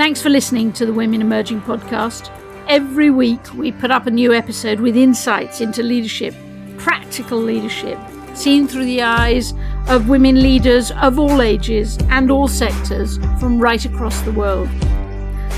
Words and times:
Thanks 0.00 0.22
for 0.22 0.30
listening 0.30 0.72
to 0.72 0.86
the 0.86 0.94
Women 0.94 1.20
Emerging 1.20 1.60
podcast. 1.60 2.30
Every 2.68 3.10
week, 3.10 3.52
we 3.52 3.70
put 3.70 3.90
up 3.90 4.06
a 4.06 4.10
new 4.10 4.32
episode 4.32 4.80
with 4.80 4.96
insights 4.96 5.60
into 5.60 5.82
leadership, 5.82 6.34
practical 6.78 7.36
leadership, 7.36 7.98
seen 8.32 8.66
through 8.66 8.86
the 8.86 9.02
eyes 9.02 9.52
of 9.88 10.08
women 10.08 10.40
leaders 10.40 10.90
of 10.92 11.18
all 11.18 11.42
ages 11.42 11.98
and 12.08 12.30
all 12.30 12.48
sectors 12.48 13.18
from 13.38 13.58
right 13.58 13.84
across 13.84 14.18
the 14.22 14.32
world. 14.32 14.70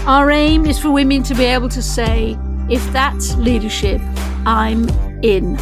Our 0.06 0.32
aim 0.32 0.66
is 0.66 0.76
for 0.76 0.90
women 0.90 1.22
to 1.22 1.36
be 1.36 1.44
able 1.44 1.68
to 1.68 1.80
say, 1.80 2.36
if 2.68 2.84
that's 2.92 3.36
leadership, 3.36 4.00
I'm 4.44 4.88
in. 5.22 5.54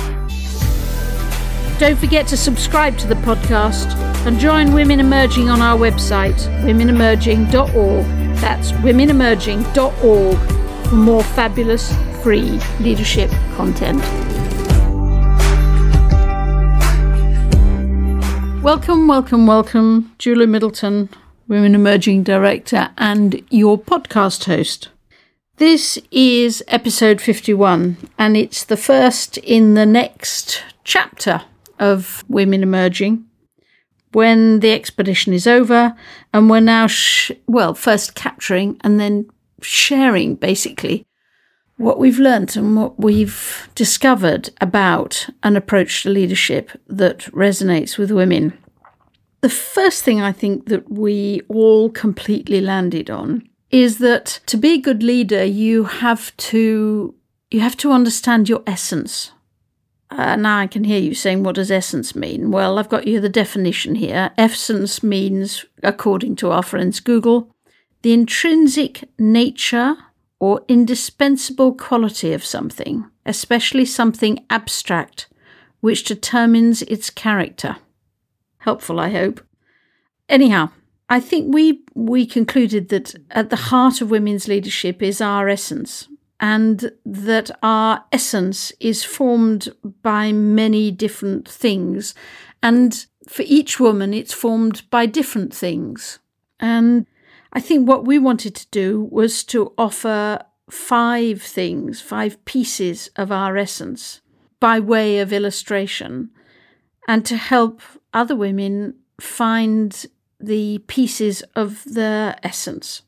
Don't 1.79 1.99
forget 1.99 2.27
to 2.29 2.37
subscribe 2.39 2.97
to 2.97 3.07
the 3.07 3.17
podcast 3.17 3.95
and 4.25 4.41
join 4.41 4.73
Women 4.73 5.01
Emerging 5.01 5.51
on 5.51 5.61
our 5.61 5.79
website, 5.79 6.39
womenemerging.org. 6.65 8.20
That's 8.41 8.73
womenemerging.org 8.73 10.39
for 10.89 10.95
more 10.95 11.23
fabulous 11.23 11.95
free 12.23 12.59
leadership 12.81 13.31
content. 13.55 14.01
Welcome, 18.62 19.09
welcome, 19.09 19.47
welcome, 19.47 20.15
Julia 20.19 20.47
Middleton, 20.47 21.11
Women 21.48 21.75
Emerging 21.75 22.23
Director 22.23 22.91
and 22.97 23.43
your 23.51 23.79
podcast 23.79 24.45
host. 24.45 24.89
This 25.57 25.98
is 26.11 26.65
episode 26.67 27.20
51, 27.20 27.97
and 28.19 28.37
it's 28.37 28.65
the 28.65 28.79
first 28.79 29.37
in 29.39 29.75
the 29.75 29.84
next 29.84 30.62
chapter 30.84 31.43
of 31.79 32.25
Women 32.29 32.62
Emerging 32.62 33.27
when 34.12 34.60
the 34.60 34.73
expedition 34.73 35.32
is 35.32 35.46
over, 35.46 35.95
and 36.32 36.50
we're 36.50 36.60
now, 36.60 36.87
sh- 36.87 37.32
well, 37.46 37.74
first 37.74 38.14
capturing 38.14 38.78
and 38.83 38.98
then 38.98 39.28
sharing 39.62 40.34
basically 40.34 41.06
what 41.77 41.98
we've 41.98 42.19
learnt 42.19 42.56
and 42.56 42.77
what 42.77 42.98
we've 43.00 43.69
discovered 43.75 44.50
about 44.61 45.28
an 45.42 45.56
approach 45.56 46.02
to 46.02 46.11
leadership 46.11 46.70
that 46.86 47.20
resonates 47.33 47.97
with 47.97 48.11
women. 48.11 48.52
The 49.41 49.48
first 49.48 50.05
thing 50.05 50.20
I 50.20 50.33
think 50.33 50.67
that 50.67 50.91
we 50.92 51.41
all 51.48 51.89
completely 51.89 52.61
landed 52.61 53.08
on 53.08 53.48
is 53.70 53.98
that 53.98 54.41
to 54.47 54.58
be 54.58 54.74
a 54.74 54.80
good 54.80 55.02
leader, 55.02 55.45
you 55.45 55.84
have 55.84 56.36
to 56.36 57.14
you 57.50 57.61
have 57.61 57.77
to 57.78 57.91
understand 57.91 58.48
your 58.48 58.62
essence. 58.67 59.33
Uh, 60.11 60.34
now 60.36 60.58
I 60.58 60.66
can 60.66 60.84
hear 60.84 60.98
you 61.00 61.14
saying, 61.14 61.42
"What 61.44 61.55
does 61.55 61.70
essence 61.70 62.16
mean?" 62.16 62.50
Well, 62.50 62.78
I've 62.78 62.89
got 62.89 63.06
you 63.06 63.20
the 63.20 63.28
definition 63.28 63.94
here. 63.94 64.33
Essence 64.36 65.02
means, 65.02 65.64
according 65.83 66.36
to 66.36 66.50
our 66.50 66.62
friends 66.62 67.00
Google, 67.00 67.55
the 68.02 68.12
intrinsic 68.12 69.08
nature 69.19 69.97
or 70.41 70.62
indispensable 70.69 71.75
quality 71.75 72.33
of 72.33 72.44
something, 72.44 73.05
especially 73.25 73.84
something 73.84 74.44
abstract, 74.48 75.28
which 75.80 76.05
determines 76.05 76.83
its 76.83 77.11
character. 77.11 77.77
Helpful, 78.58 78.98
I 78.98 79.11
hope. 79.11 79.41
Anyhow, 80.28 80.70
I 81.08 81.20
think 81.20 81.55
we 81.55 81.83
we 81.95 82.27
concluded 82.27 82.89
that 82.89 83.14
at 83.30 83.50
the 83.50 83.56
heart 83.56 84.00
of 84.00 84.11
women's 84.11 84.48
leadership 84.48 85.02
is 85.02 85.20
our 85.20 85.48
essence, 85.48 86.08
and 86.41 86.91
that 87.05 87.50
our 87.62 88.05
essence 88.10 88.72
is 88.80 89.05
formed 89.05 89.69
by 90.02 90.33
many 90.33 90.91
different 90.91 91.46
things, 91.46 92.14
and 92.62 93.06
for 93.28 93.42
each 93.46 93.78
woman, 93.78 94.12
it's 94.12 94.33
formed 94.34 94.83
by 94.91 95.06
different 95.06 95.55
things. 95.55 96.18
And 96.58 97.06
I 97.52 97.61
think 97.61 97.86
what 97.86 98.06
we 98.06 98.18
wanted 98.18 98.55
to 98.56 98.66
do 98.70 99.08
was 99.11 99.44
to 99.44 99.72
offer 99.78 100.41
five 100.70 101.42
things, 101.42 102.00
five 102.00 102.42
pieces 102.44 103.11
of 103.16 103.30
our 103.30 103.56
essence 103.56 104.20
by 104.58 104.80
way 104.80 105.18
of 105.18 105.33
illustration, 105.33 106.30
and 107.06 107.24
to 107.27 107.36
help 107.36 107.80
other 108.12 108.36
women 108.36 108.95
find 109.20 110.06
the 110.39 110.79
pieces 110.86 111.42
of 111.55 111.84
their 111.84 112.36
essence. 112.42 113.02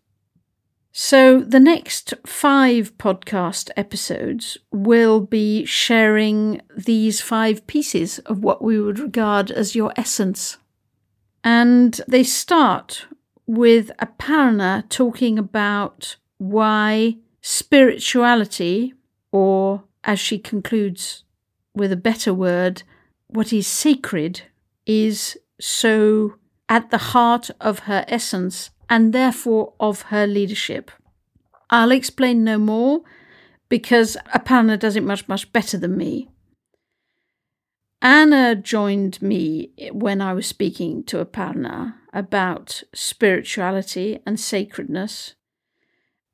So, 0.94 1.40
the 1.40 1.58
next 1.58 2.12
five 2.26 2.98
podcast 2.98 3.70
episodes 3.78 4.58
will 4.70 5.20
be 5.20 5.64
sharing 5.64 6.60
these 6.76 7.18
five 7.18 7.66
pieces 7.66 8.18
of 8.20 8.44
what 8.44 8.62
we 8.62 8.78
would 8.78 8.98
regard 8.98 9.50
as 9.50 9.74
your 9.74 9.94
essence. 9.96 10.58
And 11.42 11.98
they 12.06 12.22
start 12.22 13.06
with 13.46 13.90
Aparna 14.02 14.86
talking 14.90 15.38
about 15.38 16.16
why 16.36 17.16
spirituality, 17.40 18.92
or 19.32 19.84
as 20.04 20.20
she 20.20 20.38
concludes 20.38 21.24
with 21.74 21.90
a 21.90 21.96
better 21.96 22.34
word, 22.34 22.82
what 23.28 23.50
is 23.50 23.66
sacred, 23.66 24.42
is 24.84 25.38
so 25.58 26.34
at 26.68 26.90
the 26.90 26.98
heart 26.98 27.48
of 27.62 27.80
her 27.80 28.04
essence 28.08 28.71
and 28.92 29.14
therefore 29.14 29.72
of 29.80 30.02
her 30.02 30.26
leadership. 30.26 30.90
I'll 31.70 31.92
explain 31.92 32.44
no 32.44 32.58
more 32.58 33.00
because 33.70 34.18
Aparna 34.34 34.78
does 34.78 34.96
it 34.96 35.02
much, 35.02 35.26
much 35.28 35.50
better 35.50 35.78
than 35.78 35.96
me. 35.96 36.28
Anna 38.02 38.54
joined 38.54 39.22
me 39.22 39.70
when 39.92 40.20
I 40.20 40.34
was 40.34 40.46
speaking 40.46 41.04
to 41.04 41.24
Aparna 41.24 41.94
about 42.12 42.82
spirituality 42.92 44.18
and 44.26 44.38
sacredness. 44.38 45.36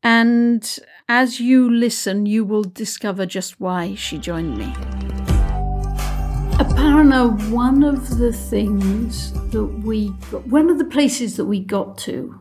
And 0.02 0.80
as 1.08 1.38
you 1.38 1.72
listen, 1.72 2.26
you 2.26 2.44
will 2.44 2.64
discover 2.64 3.24
just 3.24 3.60
why 3.60 3.94
she 3.94 4.18
joined 4.18 4.58
me. 4.58 4.72
Aparna, 6.58 7.50
one 7.50 7.84
of 7.84 8.18
the 8.18 8.32
things 8.32 9.32
that 9.52 9.64
we, 9.84 10.08
one 10.50 10.68
of 10.68 10.78
the 10.78 10.84
places 10.84 11.36
that 11.36 11.44
we 11.44 11.60
got 11.60 11.96
to 11.98 12.40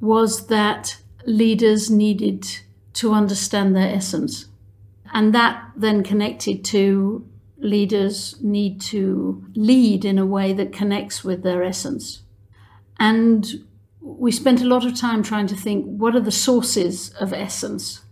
was 0.00 0.46
that 0.46 0.98
leaders 1.24 1.90
needed 1.90 2.46
to 2.94 3.12
understand 3.12 3.74
their 3.74 3.94
essence. 3.94 4.46
And 5.12 5.34
that 5.34 5.72
then 5.76 6.02
connected 6.02 6.64
to 6.66 7.26
leaders 7.58 8.36
need 8.40 8.80
to 8.80 9.44
lead 9.54 10.04
in 10.04 10.18
a 10.18 10.26
way 10.26 10.52
that 10.52 10.72
connects 10.72 11.24
with 11.24 11.42
their 11.42 11.62
essence. 11.62 12.22
And 12.98 13.64
we 14.00 14.30
spent 14.30 14.62
a 14.62 14.66
lot 14.66 14.84
of 14.84 14.98
time 14.98 15.22
trying 15.22 15.46
to 15.48 15.56
think 15.56 15.84
what 15.84 16.14
are 16.14 16.20
the 16.20 16.30
sources 16.30 17.10
of 17.14 17.32
essence? 17.32 18.02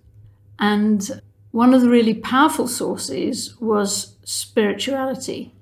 And 0.58 1.20
one 1.50 1.72
of 1.72 1.82
the 1.82 1.90
really 1.90 2.14
powerful 2.14 2.66
sources 2.66 3.58
was 3.60 4.16
spirituality. 4.24 5.54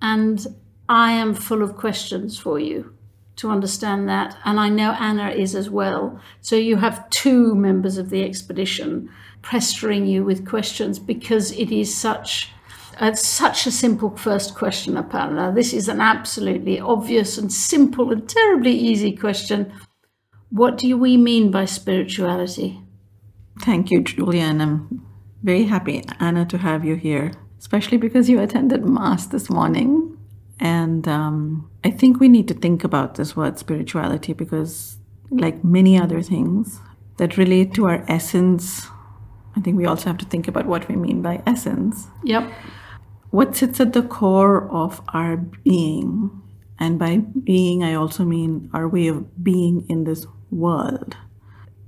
And 0.00 0.46
I 0.88 1.12
am 1.12 1.34
full 1.34 1.62
of 1.62 1.76
questions 1.76 2.38
for 2.38 2.58
you 2.58 2.92
to 3.36 3.50
understand 3.50 4.08
that. 4.08 4.36
And 4.44 4.60
I 4.60 4.68
know 4.68 4.92
Anna 4.92 5.30
is 5.30 5.54
as 5.54 5.70
well. 5.70 6.20
So 6.40 6.56
you 6.56 6.76
have 6.76 7.08
two 7.10 7.54
members 7.54 7.98
of 7.98 8.10
the 8.10 8.22
expedition 8.24 9.08
pestering 9.42 10.06
you 10.06 10.24
with 10.24 10.46
questions 10.46 10.98
because 10.98 11.52
it 11.52 11.70
is 11.70 11.94
such. 11.94 12.50
Such 13.14 13.66
a 13.66 13.72
simple 13.72 14.16
first 14.16 14.54
question, 14.54 14.94
Aparna. 14.94 15.52
This 15.52 15.72
is 15.72 15.88
an 15.88 16.00
absolutely 16.00 16.78
obvious 16.78 17.38
and 17.38 17.50
simple 17.52 18.12
and 18.12 18.28
terribly 18.28 18.72
easy 18.72 19.16
question. 19.16 19.72
What 20.50 20.76
do 20.78 20.96
we 20.96 21.16
mean 21.16 21.50
by 21.50 21.64
spirituality? 21.64 22.80
Thank 23.62 23.90
you, 23.90 24.02
Julia. 24.02 24.44
I'm 24.44 25.04
very 25.42 25.64
happy, 25.64 26.04
Anna, 26.20 26.44
to 26.46 26.58
have 26.58 26.84
you 26.84 26.94
here, 26.94 27.32
especially 27.58 27.96
because 27.96 28.28
you 28.28 28.38
attended 28.38 28.84
Mass 28.84 29.26
this 29.26 29.50
morning. 29.50 30.11
And 30.60 31.08
um, 31.08 31.70
I 31.84 31.90
think 31.90 32.20
we 32.20 32.28
need 32.28 32.48
to 32.48 32.54
think 32.54 32.84
about 32.84 33.16
this 33.16 33.34
word 33.34 33.58
spirituality 33.58 34.32
because, 34.32 34.96
like 35.30 35.64
many 35.64 35.98
other 35.98 36.22
things 36.22 36.80
that 37.16 37.36
relate 37.36 37.74
to 37.74 37.86
our 37.86 38.04
essence, 38.08 38.86
I 39.56 39.60
think 39.60 39.76
we 39.76 39.86
also 39.86 40.06
have 40.06 40.18
to 40.18 40.26
think 40.26 40.48
about 40.48 40.66
what 40.66 40.88
we 40.88 40.96
mean 40.96 41.22
by 41.22 41.42
essence. 41.46 42.06
Yep. 42.24 42.52
What 43.30 43.56
sits 43.56 43.80
at 43.80 43.92
the 43.92 44.02
core 44.02 44.70
of 44.70 45.00
our 45.14 45.36
being, 45.36 46.30
and 46.78 46.98
by 46.98 47.18
being, 47.18 47.82
I 47.82 47.94
also 47.94 48.24
mean 48.24 48.70
our 48.72 48.88
way 48.88 49.08
of 49.08 49.42
being 49.42 49.86
in 49.88 50.04
this 50.04 50.26
world, 50.50 51.16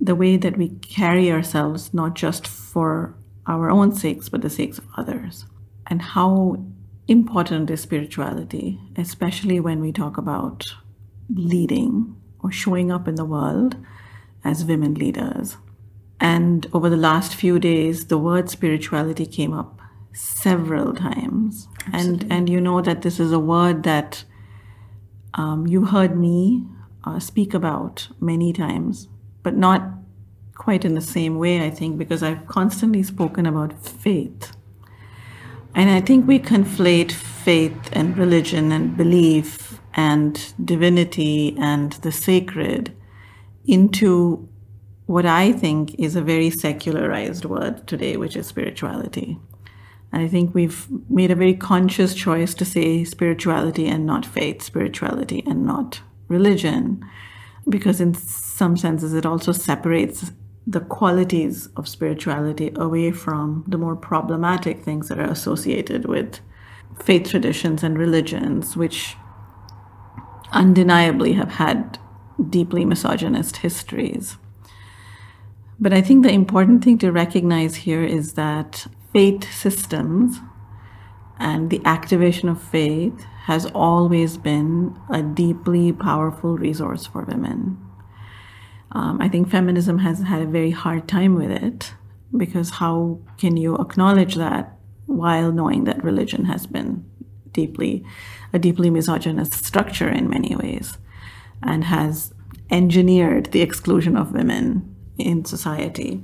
the 0.00 0.14
way 0.14 0.36
that 0.36 0.56
we 0.56 0.70
carry 0.80 1.30
ourselves, 1.30 1.92
not 1.92 2.14
just 2.14 2.46
for 2.46 3.14
our 3.46 3.70
own 3.70 3.92
sakes, 3.94 4.28
but 4.28 4.42
the 4.42 4.50
sakes 4.50 4.78
of 4.78 4.86
others. 4.96 5.46
And 5.86 6.00
how 6.00 6.64
important 7.08 7.70
is 7.70 7.80
spirituality, 7.82 8.80
especially 8.96 9.60
when 9.60 9.80
we 9.80 9.92
talk 9.92 10.16
about 10.16 10.74
leading 11.28 12.16
or 12.40 12.50
showing 12.50 12.90
up 12.90 13.08
in 13.08 13.14
the 13.14 13.24
world 13.24 13.76
as 14.44 14.64
women 14.64 14.94
leaders. 14.94 15.56
And 16.20 16.66
over 16.72 16.88
the 16.88 16.96
last 16.96 17.34
few 17.34 17.58
days, 17.58 18.06
the 18.06 18.18
word 18.18 18.48
spirituality 18.48 19.26
came 19.26 19.52
up 19.52 19.80
several 20.12 20.94
times. 20.94 21.68
And, 21.92 22.26
and 22.30 22.48
you 22.48 22.60
know 22.60 22.80
that 22.80 23.02
this 23.02 23.18
is 23.18 23.32
a 23.32 23.38
word 23.38 23.82
that 23.82 24.24
um, 25.34 25.66
you 25.66 25.86
heard 25.86 26.16
me 26.16 26.64
uh, 27.04 27.18
speak 27.18 27.52
about 27.52 28.08
many 28.20 28.52
times 28.52 29.08
but 29.44 29.54
not 29.54 29.92
quite 30.56 30.84
in 30.84 30.94
the 30.94 31.00
same 31.00 31.38
way, 31.38 31.64
I 31.64 31.70
think, 31.70 31.98
because 31.98 32.22
I've 32.22 32.46
constantly 32.48 33.04
spoken 33.04 33.46
about 33.46 33.80
faith. 33.86 34.56
And 35.74 35.90
I 35.90 36.00
think 36.00 36.26
we 36.26 36.38
conflate 36.38 37.12
faith 37.12 37.90
and 37.92 38.16
religion 38.16 38.70
and 38.70 38.96
belief 38.96 39.80
and 39.94 40.52
divinity 40.64 41.56
and 41.58 41.92
the 41.94 42.12
sacred 42.12 42.94
into 43.66 44.48
what 45.06 45.26
I 45.26 45.52
think 45.52 45.94
is 45.98 46.16
a 46.16 46.22
very 46.22 46.50
secularized 46.50 47.44
word 47.44 47.86
today, 47.86 48.16
which 48.16 48.36
is 48.36 48.46
spirituality. 48.46 49.38
And 50.12 50.22
I 50.22 50.28
think 50.28 50.54
we've 50.54 50.86
made 51.10 51.32
a 51.32 51.36
very 51.36 51.54
conscious 51.54 52.14
choice 52.14 52.54
to 52.54 52.64
say 52.64 53.02
spirituality 53.04 53.86
and 53.86 54.06
not 54.06 54.24
faith, 54.24 54.62
spirituality 54.62 55.42
and 55.44 55.66
not 55.66 56.00
religion, 56.28 57.04
because 57.68 58.00
in 58.00 58.14
some 58.14 58.76
senses 58.76 59.12
it 59.12 59.26
also 59.26 59.50
separates 59.50 60.30
the 60.66 60.80
qualities 60.80 61.68
of 61.76 61.86
spirituality 61.88 62.72
away 62.76 63.10
from 63.10 63.64
the 63.66 63.78
more 63.78 63.96
problematic 63.96 64.82
things 64.82 65.08
that 65.08 65.18
are 65.18 65.30
associated 65.30 66.06
with 66.06 66.40
faith 67.02 67.28
traditions 67.28 67.82
and 67.82 67.98
religions, 67.98 68.76
which 68.76 69.16
undeniably 70.52 71.32
have 71.32 71.52
had 71.52 71.98
deeply 72.48 72.84
misogynist 72.84 73.58
histories. 73.58 74.38
But 75.78 75.92
I 75.92 76.00
think 76.00 76.22
the 76.22 76.32
important 76.32 76.84
thing 76.84 76.98
to 76.98 77.12
recognize 77.12 77.76
here 77.76 78.04
is 78.04 78.34
that 78.34 78.86
faith 79.12 79.52
systems 79.52 80.38
and 81.38 81.68
the 81.70 81.82
activation 81.84 82.48
of 82.48 82.62
faith 82.62 83.24
has 83.44 83.66
always 83.66 84.38
been 84.38 84.98
a 85.10 85.22
deeply 85.22 85.92
powerful 85.92 86.56
resource 86.56 87.06
for 87.06 87.24
women. 87.24 87.83
Um, 88.94 89.20
I 89.20 89.28
think 89.28 89.50
feminism 89.50 89.98
has 89.98 90.20
had 90.20 90.42
a 90.42 90.46
very 90.46 90.70
hard 90.70 91.08
time 91.08 91.34
with 91.34 91.50
it 91.50 91.92
because 92.36 92.70
how 92.70 93.20
can 93.38 93.56
you 93.56 93.76
acknowledge 93.76 94.36
that 94.36 94.76
while 95.06 95.52
knowing 95.52 95.84
that 95.84 96.02
religion 96.02 96.46
has 96.46 96.66
been 96.66 97.04
deeply 97.52 98.04
a 98.52 98.58
deeply 98.58 98.90
misogynist 98.90 99.64
structure 99.64 100.08
in 100.08 100.28
many 100.28 100.54
ways 100.56 100.98
and 101.62 101.84
has 101.84 102.32
engineered 102.70 103.46
the 103.52 103.62
exclusion 103.62 104.16
of 104.16 104.32
women 104.32 104.94
in 105.18 105.44
society. 105.44 106.22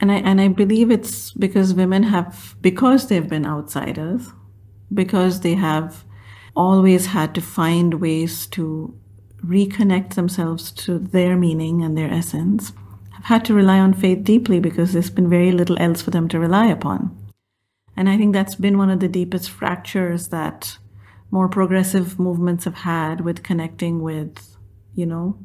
And 0.00 0.12
I 0.12 0.16
and 0.16 0.40
I 0.40 0.48
believe 0.48 0.90
it's 0.90 1.32
because 1.32 1.74
women 1.74 2.04
have 2.04 2.56
because 2.60 3.08
they've 3.08 3.28
been 3.28 3.46
outsiders, 3.46 4.32
because 4.92 5.40
they 5.40 5.54
have 5.54 6.04
always 6.54 7.06
had 7.06 7.34
to 7.34 7.40
find 7.40 7.94
ways 7.94 8.46
to 8.48 8.96
reconnect 9.44 10.14
themselves 10.14 10.70
to 10.72 10.98
their 10.98 11.36
meaning 11.36 11.82
and 11.82 11.96
their 11.96 12.12
essence, 12.12 12.72
have 13.12 13.24
had 13.24 13.44
to 13.46 13.54
rely 13.54 13.78
on 13.78 13.92
faith 13.92 14.24
deeply 14.24 14.60
because 14.60 14.92
there's 14.92 15.10
been 15.10 15.28
very 15.28 15.52
little 15.52 15.80
else 15.80 16.02
for 16.02 16.10
them 16.10 16.28
to 16.28 16.38
rely 16.38 16.66
upon. 16.66 17.16
And 17.96 18.08
I 18.08 18.16
think 18.16 18.32
that's 18.32 18.54
been 18.54 18.78
one 18.78 18.90
of 18.90 19.00
the 19.00 19.08
deepest 19.08 19.50
fractures 19.50 20.28
that 20.28 20.78
more 21.30 21.48
progressive 21.48 22.18
movements 22.18 22.64
have 22.64 22.76
had 22.76 23.22
with 23.22 23.42
connecting 23.42 24.02
with, 24.02 24.56
you 24.94 25.04
know, 25.04 25.36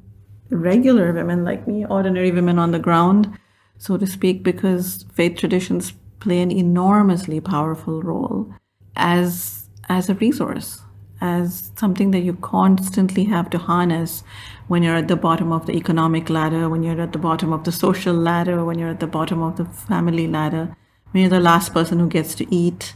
regular 0.50 1.12
women 1.12 1.44
like 1.44 1.68
me, 1.68 1.86
ordinary 1.86 2.32
women 2.32 2.60
on 2.60 2.72
the 2.72 2.80
ground, 2.80 3.38
so 3.80 3.98
to 3.98 4.06
speak, 4.06 4.44
because 4.44 5.06
faith 5.14 5.38
traditions 5.38 5.94
play 6.20 6.42
an 6.42 6.52
enormously 6.52 7.42
powerful 7.42 8.02
role 8.02 8.54
as 8.96 9.68
as 9.90 10.10
a 10.10 10.14
resource 10.16 10.83
as 11.24 11.72
something 11.78 12.12
that 12.12 12.20
you 12.20 12.34
constantly 12.34 13.24
have 13.24 13.50
to 13.50 13.58
harness 13.58 14.24
when 14.68 14.84
you're 14.84 14.98
at 14.98 15.08
the 15.08 15.16
bottom 15.16 15.54
of 15.54 15.66
the 15.66 15.76
economic 15.78 16.30
ladder, 16.30 16.68
when 16.68 16.84
you're 16.84 17.00
at 17.02 17.14
the 17.14 17.20
bottom 17.20 17.54
of 17.54 17.64
the 17.64 17.72
social 17.72 18.14
ladder, 18.14 18.66
when 18.66 18.78
you're 18.78 18.90
at 18.90 19.00
the 19.00 19.08
bottom 19.08 19.42
of 19.42 19.56
the 19.56 19.66
family 19.66 20.28
ladder, 20.28 20.76
when 21.12 21.22
you're 21.22 21.30
the 21.30 21.40
last 21.40 21.74
person 21.74 22.00
who 22.00 22.10
gets 22.10 22.36
to 22.36 22.54
eat 22.54 22.94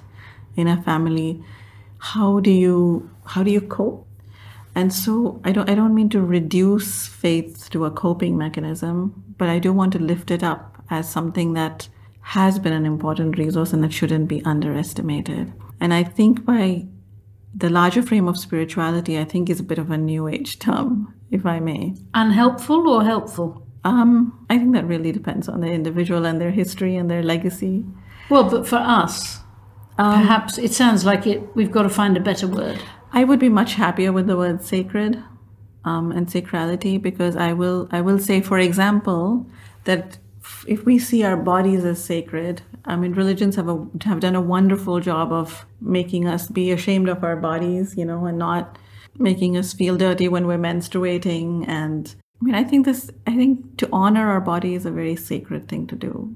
in 0.58 0.68
a 0.68 0.82
family. 0.82 1.42
How 2.00 2.40
do 2.40 2.52
you 2.52 3.10
how 3.26 3.44
do 3.44 3.52
you 3.52 3.62
cope? 3.62 4.06
And 4.76 4.94
so 4.94 5.40
I 5.46 5.54
don't 5.54 5.70
I 5.70 5.76
don't 5.76 5.96
mean 5.96 6.10
to 6.10 6.22
reduce 6.22 7.08
faith 7.08 7.70
to 7.70 7.86
a 7.86 7.92
coping 7.92 8.38
mechanism, 8.38 9.24
but 9.38 9.48
I 9.48 9.60
do 9.60 9.72
want 9.72 9.94
to 9.94 10.00
lift 10.00 10.32
it 10.32 10.44
up 10.44 10.84
as 10.90 11.10
something 11.10 11.54
that 11.54 11.88
has 12.36 12.60
been 12.60 12.74
an 12.74 12.86
important 12.86 13.38
resource 13.38 13.72
and 13.72 13.84
that 13.84 13.94
shouldn't 13.94 14.28
be 14.28 14.44
underestimated. 14.44 15.54
And 15.80 15.94
I 15.94 16.04
think 16.04 16.44
by 16.44 16.88
the 17.56 17.70
larger 17.70 18.02
frame 18.02 18.28
of 18.28 18.38
spirituality, 18.38 19.18
I 19.18 19.26
think, 19.26 19.50
is 19.50 19.60
a 19.60 19.64
bit 19.64 19.80
of 19.80 19.90
a 19.92 19.98
new 19.98 20.28
age 20.28 20.60
term, 20.60 21.14
if 21.32 21.46
I 21.46 21.60
may. 21.60 21.96
Unhelpful 22.14 22.88
or 22.88 23.04
helpful? 23.04 23.66
Um, 23.84 24.46
I 24.50 24.58
think 24.58 24.74
that 24.74 24.86
really 24.86 25.12
depends 25.12 25.48
on 25.48 25.62
the 25.62 25.68
individual 25.68 26.26
and 26.26 26.42
their 26.42 26.52
history 26.52 26.96
and 26.96 27.10
their 27.10 27.24
legacy. 27.24 27.86
Well, 28.30 28.50
but 28.50 28.68
for 28.68 28.76
us, 28.76 29.40
um, 29.98 30.22
perhaps 30.22 30.58
it 30.58 30.74
sounds 30.74 31.06
like 31.06 31.26
it. 31.26 31.56
We've 31.56 31.72
got 31.72 31.84
to 31.84 31.90
find 31.90 32.18
a 32.18 32.20
better 32.20 32.48
word. 32.48 32.80
I 33.14 33.24
would 33.24 33.40
be 33.40 33.50
much 33.50 33.76
happier 33.76 34.12
with 34.12 34.28
the 34.28 34.36
word 34.36 34.64
sacred 34.64 35.24
um, 35.86 36.12
and 36.12 36.28
sacrality 36.28 37.02
because 37.02 37.36
I 37.36 37.54
will. 37.54 37.88
I 37.92 38.02
will 38.02 38.20
say, 38.20 38.42
for 38.42 38.60
example, 38.60 39.48
that 39.86 40.18
if 40.68 40.86
we 40.86 41.00
see 41.00 41.24
our 41.24 41.38
bodies 41.38 41.86
as 41.86 42.04
sacred, 42.04 42.62
I 42.86 42.96
mean, 42.96 43.14
religions 43.14 43.56
have 43.56 43.70
a, 43.70 43.88
have 44.04 44.20
done 44.20 44.36
a 44.36 44.42
wonderful 44.42 45.00
job 45.00 45.32
of 45.32 45.66
making 45.82 46.28
us 46.28 46.48
be 46.48 46.72
ashamed 46.72 47.10
of 47.10 47.24
our 47.24 47.36
bodies, 47.36 47.96
you 47.98 48.06
know, 48.06 48.26
and 48.26 48.38
not 48.38 48.78
making 49.18 49.58
us 49.58 49.74
feel 49.74 49.98
dirty 49.98 50.28
when 50.28 50.46
we're 50.46 50.58
menstruating. 50.58 51.68
And 51.68 52.14
I 52.42 52.46
mean, 52.46 52.56
I 52.56 52.64
think 52.64 52.86
this, 52.86 53.10
I 53.26 53.36
think 53.36 53.78
to 53.78 53.90
honor 53.92 54.30
our 54.30 54.42
body 54.42 54.76
is 54.76 54.86
a 54.86 54.92
very 54.92 55.16
sacred 55.16 55.68
thing 55.68 55.88
to 55.88 55.96
do. 55.96 56.36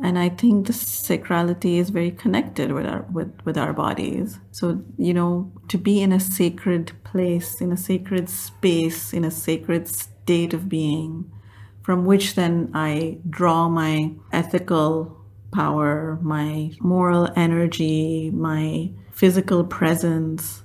And 0.00 0.16
I 0.16 0.28
think 0.28 0.66
the 0.66 0.72
sacrality 0.72 1.78
is 1.78 1.90
very 1.90 2.12
connected 2.12 2.70
with 2.70 2.86
our 2.86 3.02
with, 3.12 3.32
with 3.44 3.58
our 3.58 3.72
bodies. 3.72 4.38
So, 4.52 4.84
you 4.96 5.12
know, 5.12 5.50
to 5.68 5.78
be 5.78 6.00
in 6.00 6.12
a 6.12 6.20
sacred 6.20 6.92
place, 7.02 7.60
in 7.60 7.72
a 7.72 7.76
sacred 7.76 8.28
space, 8.28 9.12
in 9.12 9.24
a 9.24 9.30
sacred 9.30 9.88
state 9.88 10.54
of 10.54 10.68
being, 10.68 11.32
from 11.88 12.04
which 12.04 12.34
then 12.34 12.70
I 12.74 13.16
draw 13.30 13.66
my 13.66 14.12
ethical 14.30 15.16
power, 15.54 16.18
my 16.20 16.72
moral 16.80 17.30
energy, 17.34 18.30
my 18.30 18.90
physical 19.10 19.64
presence. 19.64 20.64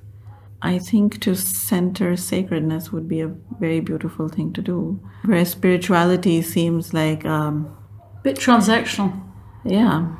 I 0.61 0.79
think 0.79 1.21
to 1.21 1.33
center 1.33 2.17
sacredness 2.17 2.91
would 2.91 3.07
be 3.07 3.21
a 3.21 3.33
very 3.57 3.79
beautiful 3.79 4.27
thing 4.27 4.51
to 4.51 4.61
do. 4.61 4.99
Whereas 5.23 5.51
spirituality 5.51 6.41
seems 6.41 6.93
like 6.93 7.25
um, 7.25 7.73
bit 8.21 8.35
transactional. 8.35 9.17
Yeah. 9.63 10.13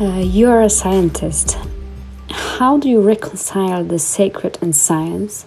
Uh, 0.00 0.18
you 0.18 0.48
are 0.48 0.62
a 0.62 0.68
scientist. 0.68 1.56
How 2.30 2.78
do 2.78 2.88
you 2.88 3.00
reconcile 3.00 3.84
the 3.84 4.00
sacred 4.00 4.58
and 4.60 4.74
science? 4.74 5.46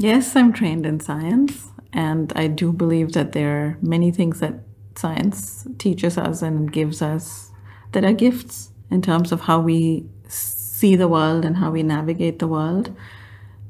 Yes, 0.00 0.34
I'm 0.34 0.52
trained 0.52 0.86
in 0.86 0.98
science, 0.98 1.70
and 1.92 2.32
I 2.34 2.48
do 2.48 2.72
believe 2.72 3.12
that 3.12 3.32
there 3.32 3.56
are 3.60 3.78
many 3.80 4.10
things 4.10 4.40
that 4.40 4.54
science 4.96 5.66
teaches 5.78 6.18
us 6.18 6.42
and 6.42 6.72
gives 6.72 7.00
us 7.00 7.52
that 7.92 8.04
are 8.04 8.12
gifts 8.12 8.72
in 8.90 9.02
terms 9.02 9.30
of 9.30 9.42
how 9.42 9.60
we 9.60 10.04
see 10.26 10.96
the 10.96 11.06
world 11.06 11.44
and 11.44 11.56
how 11.58 11.70
we 11.70 11.84
navigate 11.84 12.40
the 12.40 12.48
world. 12.48 12.94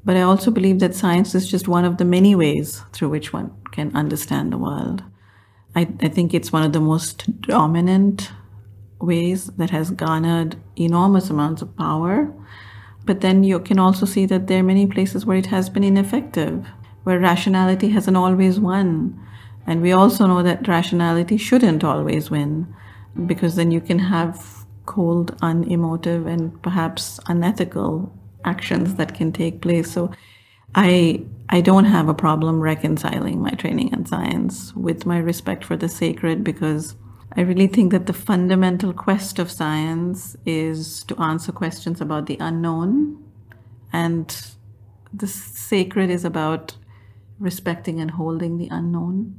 But 0.02 0.16
I 0.16 0.22
also 0.22 0.50
believe 0.50 0.80
that 0.80 0.94
science 0.94 1.34
is 1.34 1.50
just 1.50 1.68
one 1.68 1.84
of 1.84 1.98
the 1.98 2.04
many 2.06 2.34
ways 2.34 2.82
through 2.92 3.10
which 3.10 3.34
one 3.34 3.52
can 3.72 3.94
understand 3.94 4.50
the 4.52 4.58
world. 4.58 5.02
I, 5.76 5.88
I 6.00 6.08
think 6.08 6.32
it's 6.32 6.52
one 6.52 6.62
of 6.62 6.72
the 6.72 6.80
most 6.80 7.42
dominant 7.42 8.32
ways 8.98 9.46
that 9.58 9.70
has 9.70 9.90
garnered 9.90 10.56
enormous 10.76 11.28
amounts 11.28 11.60
of 11.60 11.76
power 11.76 12.32
but 13.04 13.20
then 13.20 13.44
you 13.44 13.60
can 13.60 13.78
also 13.78 14.06
see 14.06 14.26
that 14.26 14.46
there 14.46 14.60
are 14.60 14.64
many 14.64 14.86
places 14.86 15.26
where 15.26 15.36
it 15.36 15.46
has 15.46 15.68
been 15.68 15.84
ineffective, 15.84 16.66
where 17.04 17.20
rationality 17.20 17.90
hasn't 17.90 18.16
always 18.16 18.58
won. 18.58 19.20
And 19.66 19.82
we 19.82 19.92
also 19.92 20.26
know 20.26 20.42
that 20.42 20.68
rationality 20.68 21.36
shouldn't 21.36 21.84
always 21.84 22.30
win, 22.30 22.74
because 23.26 23.56
then 23.56 23.70
you 23.70 23.80
can 23.80 23.98
have 23.98 24.64
cold, 24.86 25.36
unemotive, 25.40 26.26
and 26.26 26.60
perhaps 26.62 27.18
unethical 27.26 28.12
actions 28.44 28.94
that 28.96 29.14
can 29.14 29.32
take 29.32 29.62
place. 29.62 29.90
So 29.90 30.10
I 30.74 31.24
I 31.48 31.60
don't 31.60 31.84
have 31.84 32.08
a 32.08 32.14
problem 32.14 32.60
reconciling 32.60 33.40
my 33.40 33.50
training 33.50 33.92
in 33.92 34.06
science 34.06 34.74
with 34.74 35.06
my 35.06 35.18
respect 35.18 35.64
for 35.64 35.76
the 35.76 35.88
sacred 35.88 36.42
because 36.42 36.96
I 37.36 37.40
really 37.40 37.66
think 37.66 37.90
that 37.90 38.06
the 38.06 38.12
fundamental 38.12 38.92
quest 38.92 39.40
of 39.40 39.50
science 39.50 40.36
is 40.46 41.02
to 41.04 41.20
answer 41.20 41.50
questions 41.50 42.00
about 42.00 42.26
the 42.26 42.36
unknown. 42.38 43.24
And 43.92 44.54
the 45.12 45.26
sacred 45.26 46.10
is 46.10 46.24
about 46.24 46.76
respecting 47.40 48.00
and 48.00 48.12
holding 48.12 48.58
the 48.58 48.68
unknown. 48.70 49.34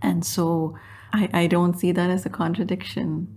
And 0.00 0.24
so 0.24 0.74
I, 1.12 1.28
I 1.32 1.46
don't 1.46 1.78
see 1.78 1.92
that 1.92 2.08
as 2.08 2.24
a 2.24 2.30
contradiction. 2.30 3.28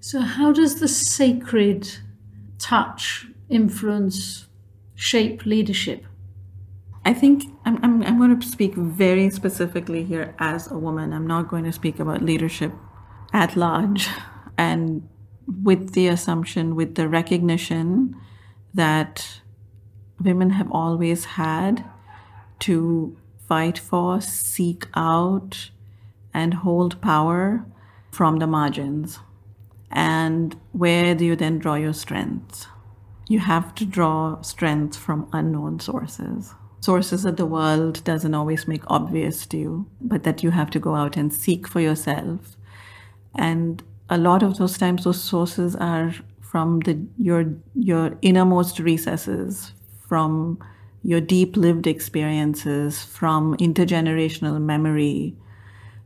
So, 0.00 0.20
how 0.20 0.52
does 0.52 0.80
the 0.80 0.88
sacred 0.88 1.88
touch, 2.58 3.26
influence, 3.48 4.46
shape 4.94 5.44
leadership? 5.44 6.04
I 7.04 7.14
think 7.14 7.44
I'm, 7.64 7.82
I'm, 7.82 8.02
I'm 8.02 8.18
going 8.18 8.38
to 8.38 8.46
speak 8.46 8.74
very 8.74 9.28
specifically 9.30 10.04
here 10.04 10.34
as 10.38 10.70
a 10.70 10.78
woman. 10.78 11.12
I'm 11.12 11.26
not 11.26 11.48
going 11.48 11.64
to 11.64 11.72
speak 11.72 12.00
about 12.00 12.22
leadership 12.22 12.72
at 13.34 13.56
large. 13.56 14.08
And 14.56 15.06
with 15.62 15.92
the 15.92 16.08
assumption, 16.08 16.74
with 16.74 16.94
the 16.94 17.08
recognition 17.08 18.16
that 18.72 19.40
women 20.18 20.50
have 20.50 20.70
always 20.72 21.24
had 21.24 21.84
to 22.60 23.18
fight 23.46 23.78
for, 23.78 24.20
seek 24.22 24.86
out, 24.94 25.70
and 26.32 26.54
hold 26.54 27.00
power 27.02 27.66
from 28.10 28.38
the 28.38 28.46
margins. 28.46 29.18
And 29.90 30.56
where 30.72 31.14
do 31.14 31.24
you 31.24 31.36
then 31.36 31.58
draw 31.58 31.74
your 31.74 31.92
strengths? 31.92 32.66
You 33.28 33.40
have 33.40 33.74
to 33.76 33.84
draw 33.84 34.40
strength 34.42 34.96
from 34.96 35.28
unknown 35.32 35.80
sources. 35.80 36.54
Sources 36.80 37.22
that 37.22 37.36
the 37.36 37.46
world 37.46 38.02
doesn't 38.04 38.34
always 38.34 38.68
make 38.68 38.82
obvious 38.88 39.46
to 39.46 39.56
you, 39.56 39.86
but 40.00 40.22
that 40.24 40.42
you 40.42 40.50
have 40.50 40.70
to 40.70 40.78
go 40.78 40.94
out 40.94 41.16
and 41.16 41.32
seek 41.32 41.66
for 41.68 41.80
yourself. 41.80 42.56
And 43.34 43.82
a 44.08 44.18
lot 44.18 44.42
of 44.42 44.58
those 44.58 44.78
times, 44.78 45.04
those 45.04 45.22
sources 45.22 45.74
are 45.76 46.14
from 46.40 46.80
the, 46.80 47.04
your, 47.18 47.52
your 47.74 48.16
innermost 48.22 48.78
recesses, 48.78 49.72
from 50.06 50.58
your 51.02 51.20
deep 51.20 51.56
lived 51.56 51.86
experiences, 51.86 53.02
from 53.02 53.56
intergenerational 53.56 54.60
memory, 54.60 55.36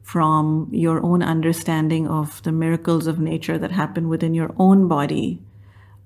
from 0.02 0.68
your 0.72 1.04
own 1.04 1.22
understanding 1.22 2.08
of 2.08 2.42
the 2.42 2.52
miracles 2.52 3.06
of 3.06 3.18
nature 3.18 3.58
that 3.58 3.70
happen 3.70 4.08
within 4.08 4.32
your 4.32 4.54
own 4.58 4.88
body, 4.88 5.42